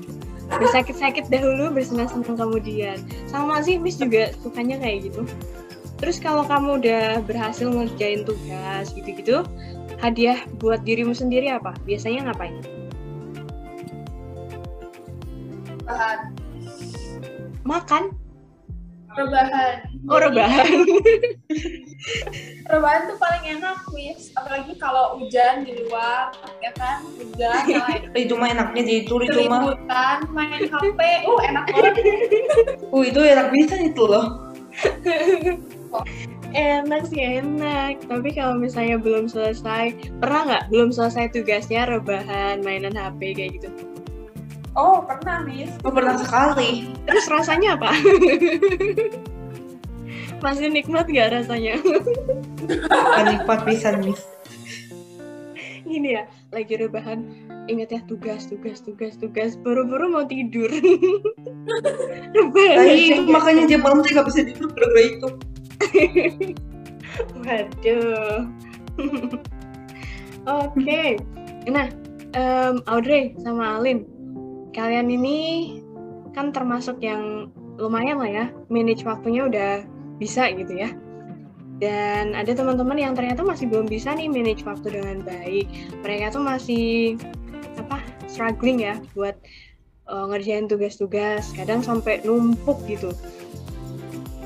Bersakit-sakit 0.50 1.30
dahulu, 1.30 1.70
bersenang-senang 1.70 2.34
kemudian. 2.34 2.98
Sama 3.30 3.62
sih, 3.62 3.78
Miss 3.78 4.02
juga 4.02 4.34
sukanya 4.42 4.82
kayak 4.82 5.12
gitu. 5.12 5.22
Terus 6.02 6.18
kalau 6.18 6.42
kamu 6.42 6.80
udah 6.82 7.22
berhasil 7.22 7.70
ngerjain 7.70 8.26
tugas 8.26 8.90
gitu-gitu, 8.96 9.46
hadiah 10.00 10.40
buat 10.58 10.82
dirimu 10.82 11.12
sendiri 11.12 11.52
apa? 11.52 11.76
Biasanya 11.84 12.32
ngapain? 12.32 12.56
rebahan 15.90 16.18
Makan? 17.66 18.04
rebahan 19.18 19.76
Oh, 20.08 20.18
rebahan. 20.22 20.66
rebahan 22.70 23.02
tuh 23.10 23.18
paling 23.18 23.44
enak 23.58 23.78
wis 23.90 24.30
apalagi 24.38 24.72
kalau 24.78 25.18
hujan 25.18 25.66
di 25.66 25.74
luar 25.86 26.30
ya 26.62 26.70
kan 26.78 27.02
hujan 27.18 27.62
Itu 28.20 28.34
mah 28.38 28.52
enaknya 28.52 28.82
di 28.86 28.94
itu 29.06 29.14
itu 29.22 29.40
mah. 29.50 29.74
main 30.30 30.66
HP 30.66 30.98
uh 31.26 31.40
enak 31.50 31.64
banget 31.70 31.94
Uh 32.94 33.02
itu 33.06 33.20
enak 33.22 33.50
bisa 33.54 33.74
itu 33.80 34.02
loh. 34.06 34.54
enak 36.54 37.02
sih 37.10 37.42
enak. 37.42 38.02
Tapi 38.06 38.28
kalau 38.34 38.58
misalnya 38.58 38.98
belum 38.98 39.30
selesai, 39.30 39.94
pernah 40.18 40.40
nggak 40.46 40.64
belum 40.70 40.90
selesai 40.90 41.30
tugasnya 41.34 41.86
rebahan, 41.86 42.62
mainan 42.62 42.94
HP 42.94 43.34
kayak 43.38 43.50
gitu? 43.58 43.70
oh 44.78 45.02
pernah 45.02 45.42
mis 45.42 45.70
Oh 45.82 45.90
pernah 45.90 46.14
sekali. 46.18 46.86
Terus 47.06 47.26
rasanya 47.26 47.74
apa? 47.74 47.90
Masih 50.40 50.72
nikmat 50.72 51.04
nggak 51.04 51.30
rasanya? 51.36 51.76
Nikmat 53.28 53.60
bisa 53.68 53.92
nih. 53.96 54.16
Gini 55.84 56.16
ya, 56.16 56.24
lagi 56.54 56.74
rebahan, 56.80 57.28
ingat 57.68 57.88
ya 57.92 58.00
tugas, 58.08 58.48
tugas, 58.48 58.80
tugas, 58.80 59.20
tugas. 59.20 59.58
Buru-buru 59.60 60.08
mau 60.08 60.24
tidur. 60.24 60.70
rebahan. 62.36 62.76
Nah, 62.78 62.88
itu 62.88 63.22
makanya 63.28 63.64
dia 63.68 63.78
malam 63.80 64.00
tuh 64.00 64.16
nggak 64.16 64.26
bisa 64.32 64.40
tidur 64.48 64.68
gara-gara 64.72 65.02
itu. 65.04 65.28
Waduh. 67.44 68.48
Oke. 70.64 71.02
Nah, 71.68 71.86
em, 72.32 72.74
Audrey 72.88 73.36
sama 73.44 73.76
Alin, 73.76 74.08
kalian 74.72 75.12
ini 75.12 75.38
kan 76.32 76.54
termasuk 76.54 77.02
yang 77.02 77.52
lumayan 77.76 78.20
lah 78.20 78.30
ya, 78.30 78.46
manage 78.70 79.02
waktunya 79.02 79.48
udah 79.48 79.84
bisa 80.20 80.52
gitu 80.52 80.76
ya. 80.76 80.92
Dan 81.80 82.36
ada 82.36 82.52
teman-teman 82.52 83.00
yang 83.00 83.16
ternyata 83.16 83.40
masih 83.40 83.64
belum 83.64 83.88
bisa 83.88 84.12
nih 84.12 84.28
manage 84.28 84.68
waktu 84.68 85.00
dengan 85.00 85.24
baik. 85.24 85.64
Mereka 86.04 86.36
tuh 86.36 86.44
masih 86.44 87.16
apa 87.80 88.04
struggling 88.28 88.84
ya 88.84 89.00
buat 89.16 89.40
eh, 90.06 90.24
ngerjain 90.28 90.68
tugas-tugas, 90.68 91.48
kadang 91.56 91.80
sampai 91.80 92.20
numpuk 92.20 92.76
gitu. 92.84 93.16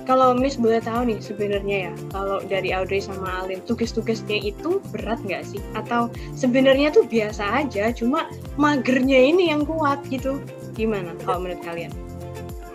Kalau 0.04 0.36
Miss 0.36 0.60
boleh 0.60 0.84
tahu 0.84 1.08
nih 1.08 1.16
sebenarnya 1.16 1.76
ya, 1.88 1.92
kalau 2.12 2.36
dari 2.44 2.76
Audrey 2.76 3.00
sama 3.00 3.40
Alin, 3.40 3.64
tugas-tugasnya 3.64 4.36
itu 4.52 4.84
berat 4.92 5.16
nggak 5.24 5.48
sih? 5.48 5.64
Atau 5.72 6.12
sebenarnya 6.36 6.92
tuh 6.92 7.08
biasa 7.08 7.64
aja, 7.64 7.88
cuma 7.88 8.28
magernya 8.60 9.16
ini 9.16 9.48
yang 9.48 9.64
kuat 9.64 10.04
gitu? 10.12 10.44
Gimana 10.76 11.16
kalau 11.24 11.48
menurut 11.48 11.64
kalian? 11.64 11.92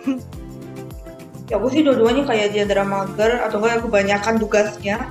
Ya 1.50 1.58
aku 1.58 1.66
sih 1.74 1.82
dua-duanya 1.82 2.22
kayak 2.30 2.54
dia 2.54 2.62
drama 2.62 3.10
mager 3.10 3.42
atau 3.42 3.58
kayak 3.58 3.82
kebanyakan 3.82 4.38
tugasnya. 4.38 5.10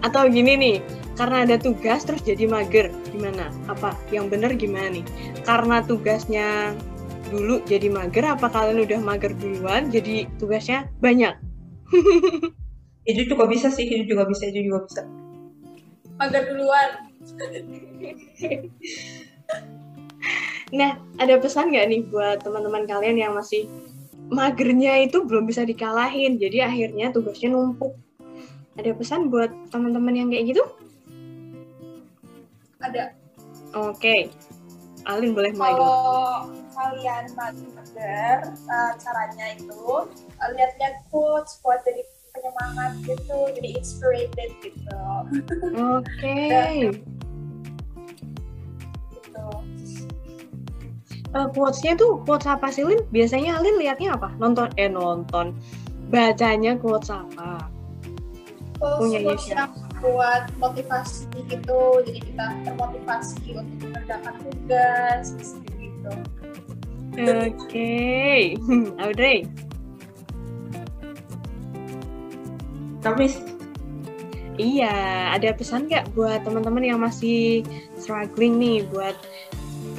Atau 0.00 0.24
gini 0.32 0.56
nih, 0.56 0.76
karena 1.20 1.44
ada 1.44 1.60
tugas 1.60 2.08
terus 2.08 2.24
jadi 2.24 2.48
mager 2.48 2.88
gimana? 3.12 3.52
Apa 3.68 3.92
yang 4.08 4.32
bener 4.32 4.56
gimana 4.56 4.88
nih? 4.88 5.04
Karena 5.44 5.84
tugasnya 5.84 6.72
dulu 7.28 7.60
jadi 7.68 7.92
mager 7.92 8.24
apa 8.24 8.48
kalian 8.48 8.88
udah 8.88 9.00
mager 9.04 9.36
duluan 9.36 9.92
jadi 9.92 10.24
tugasnya 10.40 10.88
banyak? 11.04 11.36
Itu 13.08 13.24
juga 13.24 13.48
bisa 13.48 13.72
sih 13.72 13.88
itu 13.88 14.04
juga 14.04 14.28
bisa 14.28 14.48
itu 14.52 14.68
juga 14.68 14.84
bisa. 14.84 15.02
Mager 16.20 16.44
duluan. 16.52 16.88
Nah 20.76 21.00
ada 21.16 21.34
pesan 21.40 21.72
nggak 21.72 21.86
nih 21.88 22.00
buat 22.12 22.44
teman-teman 22.44 22.84
kalian 22.84 23.16
yang 23.16 23.32
masih 23.32 23.64
magernya 24.28 25.04
itu 25.04 25.24
belum 25.24 25.48
bisa 25.48 25.64
dikalahin. 25.64 26.36
Jadi 26.36 26.62
akhirnya 26.64 27.12
tugasnya 27.12 27.52
numpuk. 27.52 27.96
Ada 28.78 28.94
pesan 28.94 29.32
buat 29.32 29.50
teman-teman 29.74 30.14
yang 30.14 30.28
kayak 30.30 30.54
gitu? 30.54 30.64
Ada. 32.78 33.10
Oke. 33.74 34.30
Alin 35.08 35.34
boleh 35.34 35.50
mulai 35.56 35.72
dulu. 35.74 35.88
Kalau 35.88 36.30
kalian 36.78 37.24
mager 37.34 38.38
uh, 38.70 38.92
caranya 39.02 39.46
itu 39.58 39.82
uh, 40.14 40.48
lihat-lihat 40.54 41.02
quotes 41.10 41.58
quotes 41.58 41.82
dari 41.82 42.06
penyemangat 42.30 42.92
gitu 43.02 43.38
jadi 43.58 43.68
inspirated 43.82 44.50
gitu. 44.62 45.00
Oke. 45.74 46.38
Gitu 46.94 47.17
uh, 51.34 51.48
quotes-nya 51.52 51.98
tuh 51.98 52.22
quotes 52.24 52.46
apa 52.48 52.70
sih 52.70 52.84
Lin? 52.86 53.02
Biasanya 53.10 53.58
Alin 53.58 53.76
liatnya 53.80 54.14
apa? 54.14 54.32
Nonton 54.36 54.70
eh 54.78 54.88
nonton. 54.88 55.56
Bacanya 56.08 56.76
quotes 56.80 57.12
apa? 57.12 57.68
terus 58.78 58.98
Punya 59.02 59.18
quotes 59.26 59.46
yang 59.50 59.70
buat 59.98 60.42
motivasi 60.62 61.26
gitu 61.50 61.78
jadi 62.06 62.20
kita 62.22 62.44
termotivasi 62.62 63.58
untuk 63.58 63.76
mengerjakan 63.82 64.34
tugas 64.46 65.34
gitu 65.74 66.12
Oke. 67.18 68.54
Audrey. 69.02 69.50
tapi 73.02 73.26
Iya, 74.58 74.90
ada 75.38 75.54
pesan 75.54 75.86
nggak 75.86 76.18
buat 76.18 76.42
teman-teman 76.42 76.82
yang 76.82 76.98
masih 76.98 77.62
struggling 77.94 78.58
nih 78.58 78.82
buat 78.90 79.14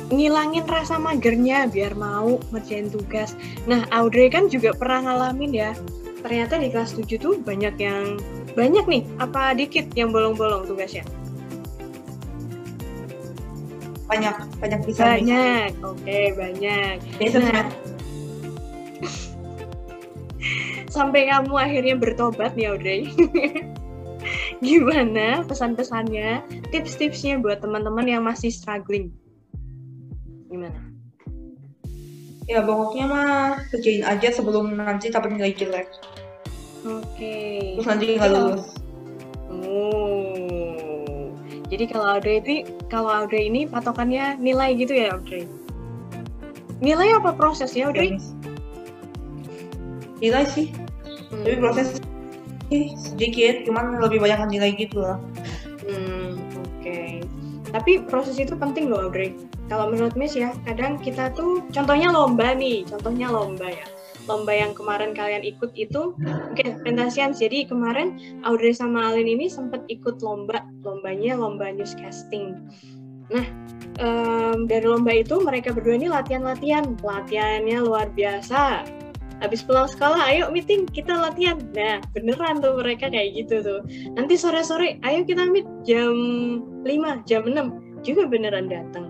ngilangin 0.10 0.66
rasa 0.66 0.98
magernya 0.98 1.70
biar 1.70 1.94
mau 1.94 2.42
ngerjain 2.50 2.90
tugas. 2.90 3.38
Nah, 3.70 3.86
Audrey 3.94 4.30
kan 4.30 4.50
juga 4.50 4.74
pernah 4.74 5.06
ngalamin 5.06 5.54
ya. 5.54 5.72
Ternyata 6.20 6.60
di 6.60 6.68
kelas 6.74 6.98
7 6.98 7.16
tuh 7.22 7.40
banyak 7.40 7.80
yang 7.80 8.20
banyak 8.58 8.86
nih, 8.90 9.04
apa 9.22 9.56
dikit 9.56 9.88
yang 9.96 10.12
bolong-bolong 10.12 10.68
tugasnya? 10.68 11.06
banyak 14.10 14.36
banyak 14.58 14.82
bisa 14.90 15.02
bisa. 15.06 15.22
Banyak. 15.22 15.70
Oke, 15.86 16.20
banyak. 16.34 16.96
Biasa 17.22 17.38
Nah, 17.46 17.66
sampai 20.96 21.30
kamu 21.30 21.54
akhirnya 21.54 21.96
bertobat 21.96 22.58
nih 22.58 22.74
Audrey. 22.74 23.02
Gimana 24.66 25.46
pesan-pesannya, 25.48 26.44
tips-tipsnya 26.74 27.40
buat 27.40 27.64
teman-teman 27.64 28.10
yang 28.10 28.26
masih 28.26 28.52
struggling? 28.52 29.14
Gimana? 30.50 30.80
ya 32.50 32.66
pokoknya 32.66 33.06
mah 33.06 33.30
kerjain 33.70 34.02
aja 34.02 34.34
sebelum 34.34 34.74
nanti 34.74 35.14
dapat 35.14 35.38
nilai 35.38 35.54
jelek 35.54 35.86
Oke. 36.82 37.78
terus 37.78 37.86
nanti 37.86 38.18
nggak 38.18 38.34
lulus 38.34 38.66
Oh. 39.50 41.30
Jadi 41.70 41.86
kalau 41.90 42.18
Audrey 42.18 42.42
itu 42.42 42.66
kalau 42.90 43.10
Audrey 43.14 43.46
ini 43.46 43.70
patokannya 43.70 44.42
nilai 44.42 44.74
gitu 44.74 44.98
ya 44.98 45.14
Audrey? 45.14 45.46
Nilai 46.82 47.14
apa 47.18 47.38
proses 47.38 47.78
ya 47.78 47.94
Audrey? 47.94 48.18
nilai 50.20 50.44
sih 50.50 50.74
tapi 51.30 51.54
Hmm. 51.56 51.62
proses 51.64 52.02
sih 52.68 52.92
sedikit 52.98 53.64
cuman 53.70 54.02
lebih 54.02 54.20
banyak 54.20 54.50
nilai 54.50 54.74
gitu 54.76 55.00
lah 55.06 55.22
Hmm, 55.86 56.38
oke. 56.60 57.26
Tapi 57.74 57.92
proses 58.06 58.38
itu 58.38 58.54
penting 58.54 58.94
loh, 58.94 59.10
Audrey. 59.10 59.34
Kalau 59.70 59.86
menurut 59.94 60.18
Miss 60.18 60.34
ya, 60.34 60.50
kadang 60.66 60.98
kita 60.98 61.30
tuh, 61.38 61.62
contohnya 61.70 62.10
lomba 62.10 62.58
nih, 62.58 62.82
contohnya 62.90 63.30
lomba 63.30 63.70
ya. 63.70 63.86
Lomba 64.26 64.50
yang 64.50 64.74
kemarin 64.74 65.14
kalian 65.14 65.46
ikut 65.46 65.78
itu, 65.78 66.18
oke, 66.18 66.66
pentasian. 66.82 67.38
Jadi 67.38 67.70
kemarin 67.70 68.42
Audrey 68.50 68.74
sama 68.74 69.14
Alin 69.14 69.30
ini 69.30 69.46
sempat 69.46 69.86
ikut 69.86 70.26
lomba, 70.26 70.66
lombanya 70.82 71.38
lomba 71.38 71.70
newscasting. 71.70 72.58
Nah, 73.30 73.46
em, 74.02 74.66
dari 74.66 74.86
lomba 74.90 75.14
itu 75.14 75.38
mereka 75.38 75.70
berdua 75.70 76.02
ini 76.02 76.10
latihan-latihan, 76.10 76.98
latihannya 77.06 77.78
luar 77.86 78.10
biasa. 78.18 78.90
Habis 79.40 79.64
pulang 79.64 79.88
sekolah, 79.88 80.20
ayo 80.34 80.50
meeting, 80.50 80.90
kita 80.90 81.14
latihan. 81.14 81.62
Nah, 81.78 82.02
beneran 82.12 82.60
tuh 82.60 82.76
mereka 82.76 83.08
kayak 83.08 83.38
gitu 83.38 83.64
tuh 83.64 83.80
nanti 84.18 84.36
sore-sore 84.36 85.00
ayo 85.06 85.24
kita 85.24 85.48
meet 85.48 85.70
jam 85.88 86.12
5, 86.84 87.24
jam 87.24 87.48
6 87.48 88.04
juga 88.04 88.28
beneran 88.28 88.68
datang. 88.68 89.09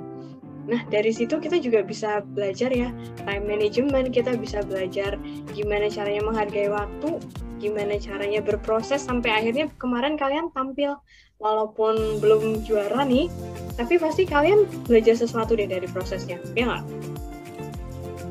Nah, 0.70 0.86
dari 0.94 1.10
situ 1.10 1.42
kita 1.42 1.58
juga 1.58 1.82
bisa 1.82 2.22
belajar 2.22 2.70
ya 2.70 2.94
time 3.26 3.46
management, 3.50 4.14
kita 4.14 4.38
bisa 4.38 4.62
belajar 4.62 5.18
gimana 5.58 5.90
caranya 5.90 6.22
menghargai 6.22 6.70
waktu, 6.70 7.18
gimana 7.58 7.98
caranya 7.98 8.40
berproses 8.46 9.02
sampai 9.02 9.34
akhirnya 9.34 9.74
kemarin 9.82 10.14
kalian 10.14 10.54
tampil 10.54 10.94
walaupun 11.42 12.22
belum 12.22 12.62
juara 12.70 13.02
nih, 13.02 13.34
tapi 13.82 13.98
pasti 13.98 14.30
kalian 14.30 14.70
belajar 14.86 15.18
sesuatu 15.18 15.58
deh 15.58 15.66
dari 15.66 15.90
prosesnya, 15.90 16.38
ya 16.54 16.70
nggak? 16.70 16.84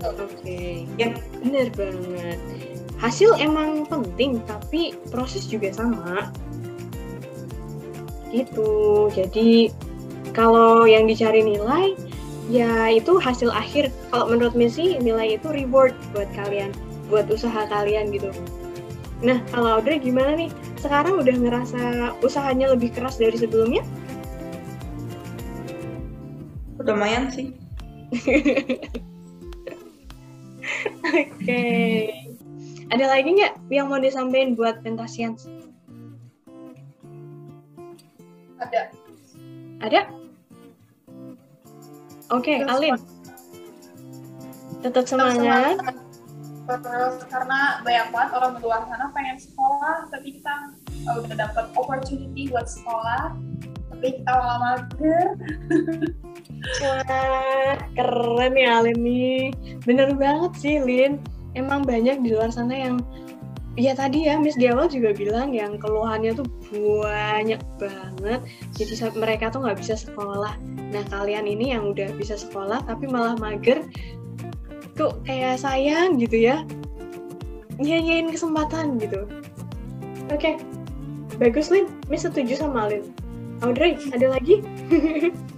Oke, 0.07 0.87
Ya. 0.95 1.11
bener 1.43 1.75
banget. 1.75 2.39
Hasil 3.03 3.35
emang 3.43 3.83
penting, 3.91 4.39
tapi 4.47 4.95
proses 5.11 5.51
juga 5.51 5.75
sama. 5.75 6.31
Gitu, 8.31 8.71
jadi 9.11 9.73
kalau 10.37 10.85
yang 10.87 11.09
dicari 11.09 11.43
nilai, 11.43 11.97
ya 12.49 12.91
itu 12.91 13.21
hasil 13.21 13.53
akhir. 13.53 13.93
Kalau 14.11 14.33
menurut 14.33 14.57
Messi, 14.57 14.97
nilai 14.99 15.37
itu 15.39 15.49
reward 15.53 15.95
buat 16.17 16.29
kalian, 16.35 16.73
buat 17.13 17.29
usaha 17.29 17.69
kalian 17.69 18.11
gitu. 18.11 18.33
Nah, 19.21 19.43
kalau 19.53 19.79
Audrey 19.79 19.99
gimana 19.99 20.35
nih? 20.35 20.51
Sekarang 20.79 21.19
udah 21.19 21.35
ngerasa 21.35 21.83
usahanya 22.23 22.73
lebih 22.73 22.95
keras 22.95 23.19
dari 23.19 23.35
sebelumnya? 23.35 23.83
udah 26.79 26.95
lumayan 26.97 27.29
sih 27.29 27.53
Oke. 31.09 31.65
Ada 32.89 33.05
lagi 33.09 33.29
nggak 33.37 33.69
yang 33.73 33.93
mau 33.93 34.01
disampaikan 34.01 34.57
buat 34.57 34.81
Pentasians? 34.81 35.49
ada 38.61 38.93
Ada? 39.85 40.01
Oke, 42.29 42.61
Terus, 42.61 42.73
Alin. 42.73 42.97
Tetap 44.85 45.05
semangat. 45.09 45.77
terus 46.69 47.25
karena 47.33 47.81
banyak 47.81 48.13
banget 48.13 48.31
orang 48.37 48.53
di 48.53 48.61
luar 48.61 48.85
sana 48.93 49.09
pengen 49.17 49.41
sekolah 49.41 50.05
tapi 50.13 50.37
kita 50.37 50.53
uh, 51.09 51.25
udah 51.25 51.49
dapat 51.49 51.65
opportunity 51.73 52.53
buat 52.53 52.69
sekolah 52.69 53.33
tapi 53.89 54.21
kita 54.21 54.29
malah 54.37 54.59
mager 54.61 55.27
Wah, 56.83 57.79
keren 57.95 58.53
ya 58.59 58.83
Alin 58.83 58.99
nih. 59.01 59.55
Bener 59.87 60.11
banget 60.19 60.53
sih, 60.59 60.77
Lin. 60.83 61.23
Emang 61.55 61.87
banyak 61.87 62.19
di 62.23 62.35
luar 62.35 62.51
sana 62.51 62.75
yang 62.75 62.97
Ya 63.79 63.95
tadi 63.95 64.27
ya, 64.27 64.35
Miss 64.43 64.59
di 64.59 64.67
juga 64.67 65.15
bilang 65.15 65.55
yang 65.55 65.79
keluhannya 65.79 66.35
tuh 66.35 66.43
banyak 66.75 67.63
banget. 67.79 68.41
Jadi 68.75 68.99
mereka 69.15 69.55
tuh 69.55 69.63
nggak 69.63 69.79
bisa 69.79 69.95
sekolah. 69.95 70.59
Nah 70.91 71.03
kalian 71.15 71.47
ini 71.47 71.79
yang 71.79 71.95
udah 71.95 72.11
bisa 72.19 72.35
sekolah 72.35 72.83
tapi 72.91 73.07
malah 73.07 73.39
mager, 73.39 73.87
kok 74.99 75.23
kayak 75.23 75.63
sayang 75.63 76.19
gitu 76.19 76.51
ya. 76.51 76.67
Nyanyiin 77.79 78.35
kesempatan 78.35 78.99
gitu. 78.99 79.31
Oke, 80.35 80.59
bagus 81.39 81.71
Lin. 81.71 81.87
Miss 82.11 82.27
setuju 82.27 82.59
sama 82.59 82.91
Lin. 82.91 83.15
Audrey, 83.63 83.95
ada 84.11 84.35
lagi? 84.35 84.59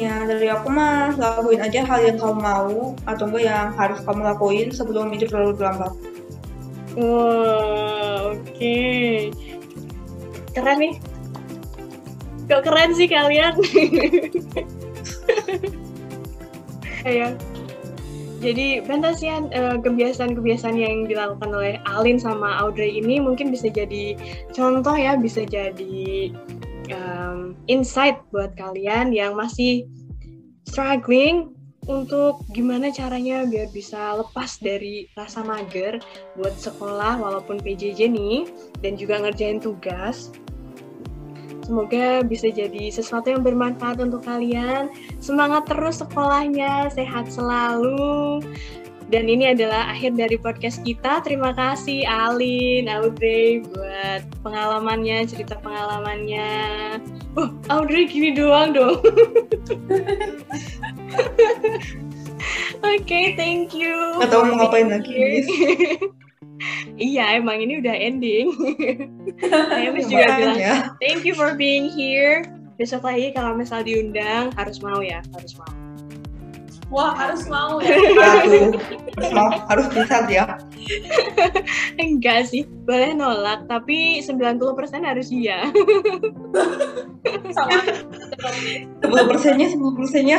ya 0.00 0.24
dari 0.24 0.48
aku 0.48 0.72
mah 0.72 1.12
lakuin 1.20 1.60
aja 1.60 1.84
hal 1.84 2.00
yang 2.00 2.16
kamu 2.16 2.40
mau 2.40 2.96
atau 3.04 3.24
enggak 3.28 3.44
yang 3.44 3.68
harus 3.76 4.00
kamu 4.00 4.20
lakuin 4.24 4.68
sebelum 4.72 5.12
itu 5.12 5.28
terlalu 5.28 5.52
terlambat 5.60 5.92
Wow, 6.98 8.34
oke. 8.34 8.78
Keren 10.50 10.78
nih. 10.82 10.94
Kok 12.50 12.66
keren 12.66 12.90
sih 12.98 13.06
kalian? 13.06 13.54
Kayak 17.06 17.38
Jadi 18.40 18.80
fantasian 18.88 19.52
uh, 19.52 19.76
kebiasaan-kebiasaan 19.84 20.72
yang 20.72 21.04
dilakukan 21.04 21.52
oleh 21.52 21.76
Alin 21.84 22.16
sama 22.16 22.56
Audrey 22.56 22.96
ini 22.96 23.20
mungkin 23.20 23.52
bisa 23.52 23.68
jadi 23.68 24.16
contoh 24.56 24.96
ya, 24.96 25.12
bisa 25.20 25.44
jadi 25.44 26.32
um, 26.94 27.56
insight 27.66 28.20
buat 28.30 28.54
kalian 28.58 29.14
yang 29.14 29.34
masih 29.38 29.86
struggling 30.68 31.54
untuk 31.88 32.44
gimana 32.52 32.92
caranya 32.92 33.42
biar 33.48 33.72
bisa 33.72 34.14
lepas 34.20 34.60
dari 34.60 35.08
rasa 35.16 35.42
mager 35.42 35.98
buat 36.36 36.54
sekolah 36.54 37.18
walaupun 37.18 37.58
PJJ 37.58 38.12
nih 38.12 38.46
dan 38.84 38.94
juga 38.94 39.18
ngerjain 39.18 39.58
tugas. 39.58 40.30
Semoga 41.70 42.26
bisa 42.26 42.50
jadi 42.50 42.90
sesuatu 42.90 43.30
yang 43.30 43.46
bermanfaat 43.46 44.02
untuk 44.02 44.26
kalian. 44.26 44.90
Semangat 45.22 45.70
terus 45.70 46.02
sekolahnya, 46.02 46.90
sehat 46.90 47.30
selalu. 47.30 48.42
Dan 49.10 49.26
ini 49.26 49.50
adalah 49.50 49.90
akhir 49.90 50.14
dari 50.14 50.38
podcast 50.38 50.86
kita. 50.86 51.18
Terima 51.26 51.50
kasih 51.50 52.06
Alin, 52.06 52.86
Audrey 52.86 53.58
buat 53.66 54.22
pengalamannya, 54.46 55.26
cerita 55.26 55.58
pengalamannya. 55.58 56.50
Oh, 57.34 57.50
Audrey 57.74 58.06
gini 58.06 58.38
doang 58.38 58.70
dong. 58.70 59.02
Oke, 62.80 63.02
okay, 63.02 63.24
thank 63.34 63.74
you. 63.74 63.92
Gak 64.22 64.30
tau 64.30 64.46
mau 64.46 64.62
ngapain 64.62 64.86
lagi. 64.88 65.42
iya, 67.10 67.34
emang 67.34 67.58
ini 67.66 67.82
udah 67.82 67.92
ending. 67.92 68.54
Emis 69.90 70.06
juga 70.06 70.38
bilang, 70.38 70.58
ya. 70.58 70.94
thank 71.02 71.26
you 71.26 71.34
for 71.34 71.58
being 71.58 71.90
here. 71.90 72.46
Besok 72.78 73.04
lagi 73.04 73.34
kalau 73.34 73.58
misal 73.58 73.82
diundang, 73.82 74.54
harus 74.54 74.78
mau 74.80 75.02
ya, 75.02 75.18
harus 75.34 75.52
mau. 75.58 75.89
Wah, 76.90 77.14
harus 77.14 77.46
mau 77.46 77.78
ya. 77.78 77.94
Aduh, 77.94 78.74
harus 79.14 79.30
mau, 79.30 79.48
harus 79.70 79.86
bisa 79.94 80.26
ya. 80.26 80.58
Enggak 82.02 82.50
sih, 82.50 82.66
boleh 82.66 83.14
nolak, 83.14 83.70
tapi 83.70 84.18
90% 84.18 84.58
harus 85.06 85.30
iya. 85.30 85.70
Sama. 87.54 87.78
10 89.06 89.30
persennya, 89.30 89.66
10 89.70 89.98
persennya. 89.98 90.38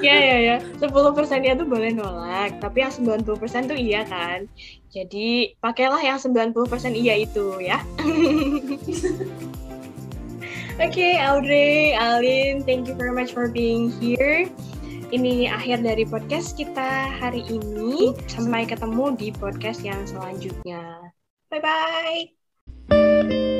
ya 0.00 0.16
ya 0.16 0.36
ya 0.40 0.56
10 0.80 0.88
persennya 1.12 1.52
tuh 1.60 1.68
boleh 1.68 1.92
nolak 1.92 2.56
tapi 2.56 2.80
yang 2.80 2.88
90 2.88 3.36
persen 3.36 3.68
tuh 3.68 3.76
iya 3.76 4.00
kan 4.08 4.48
jadi 4.88 5.52
pakailah 5.60 6.00
yang 6.00 6.16
90 6.16 6.56
persen 6.72 6.96
iya 6.96 7.20
itu 7.20 7.60
ya 7.60 7.84
okay, 10.80 11.20
Audrey, 11.20 11.92
Alin, 11.92 12.64
thank 12.64 12.88
you 12.88 12.94
very 12.94 13.12
much 13.12 13.36
for 13.36 13.48
being 13.48 13.92
here. 14.00 14.48
Ini 15.10 15.50
akhir 15.50 15.82
dari 15.84 16.06
podcast 16.06 16.56
kita 16.56 17.10
hari 17.20 17.44
ini. 17.50 18.14
Sampai 18.30 18.64
ketemu 18.64 19.18
di 19.18 19.28
podcast 19.34 19.82
yang 19.84 20.00
selanjutnya. 20.06 21.12
Bye-bye. 21.50 23.59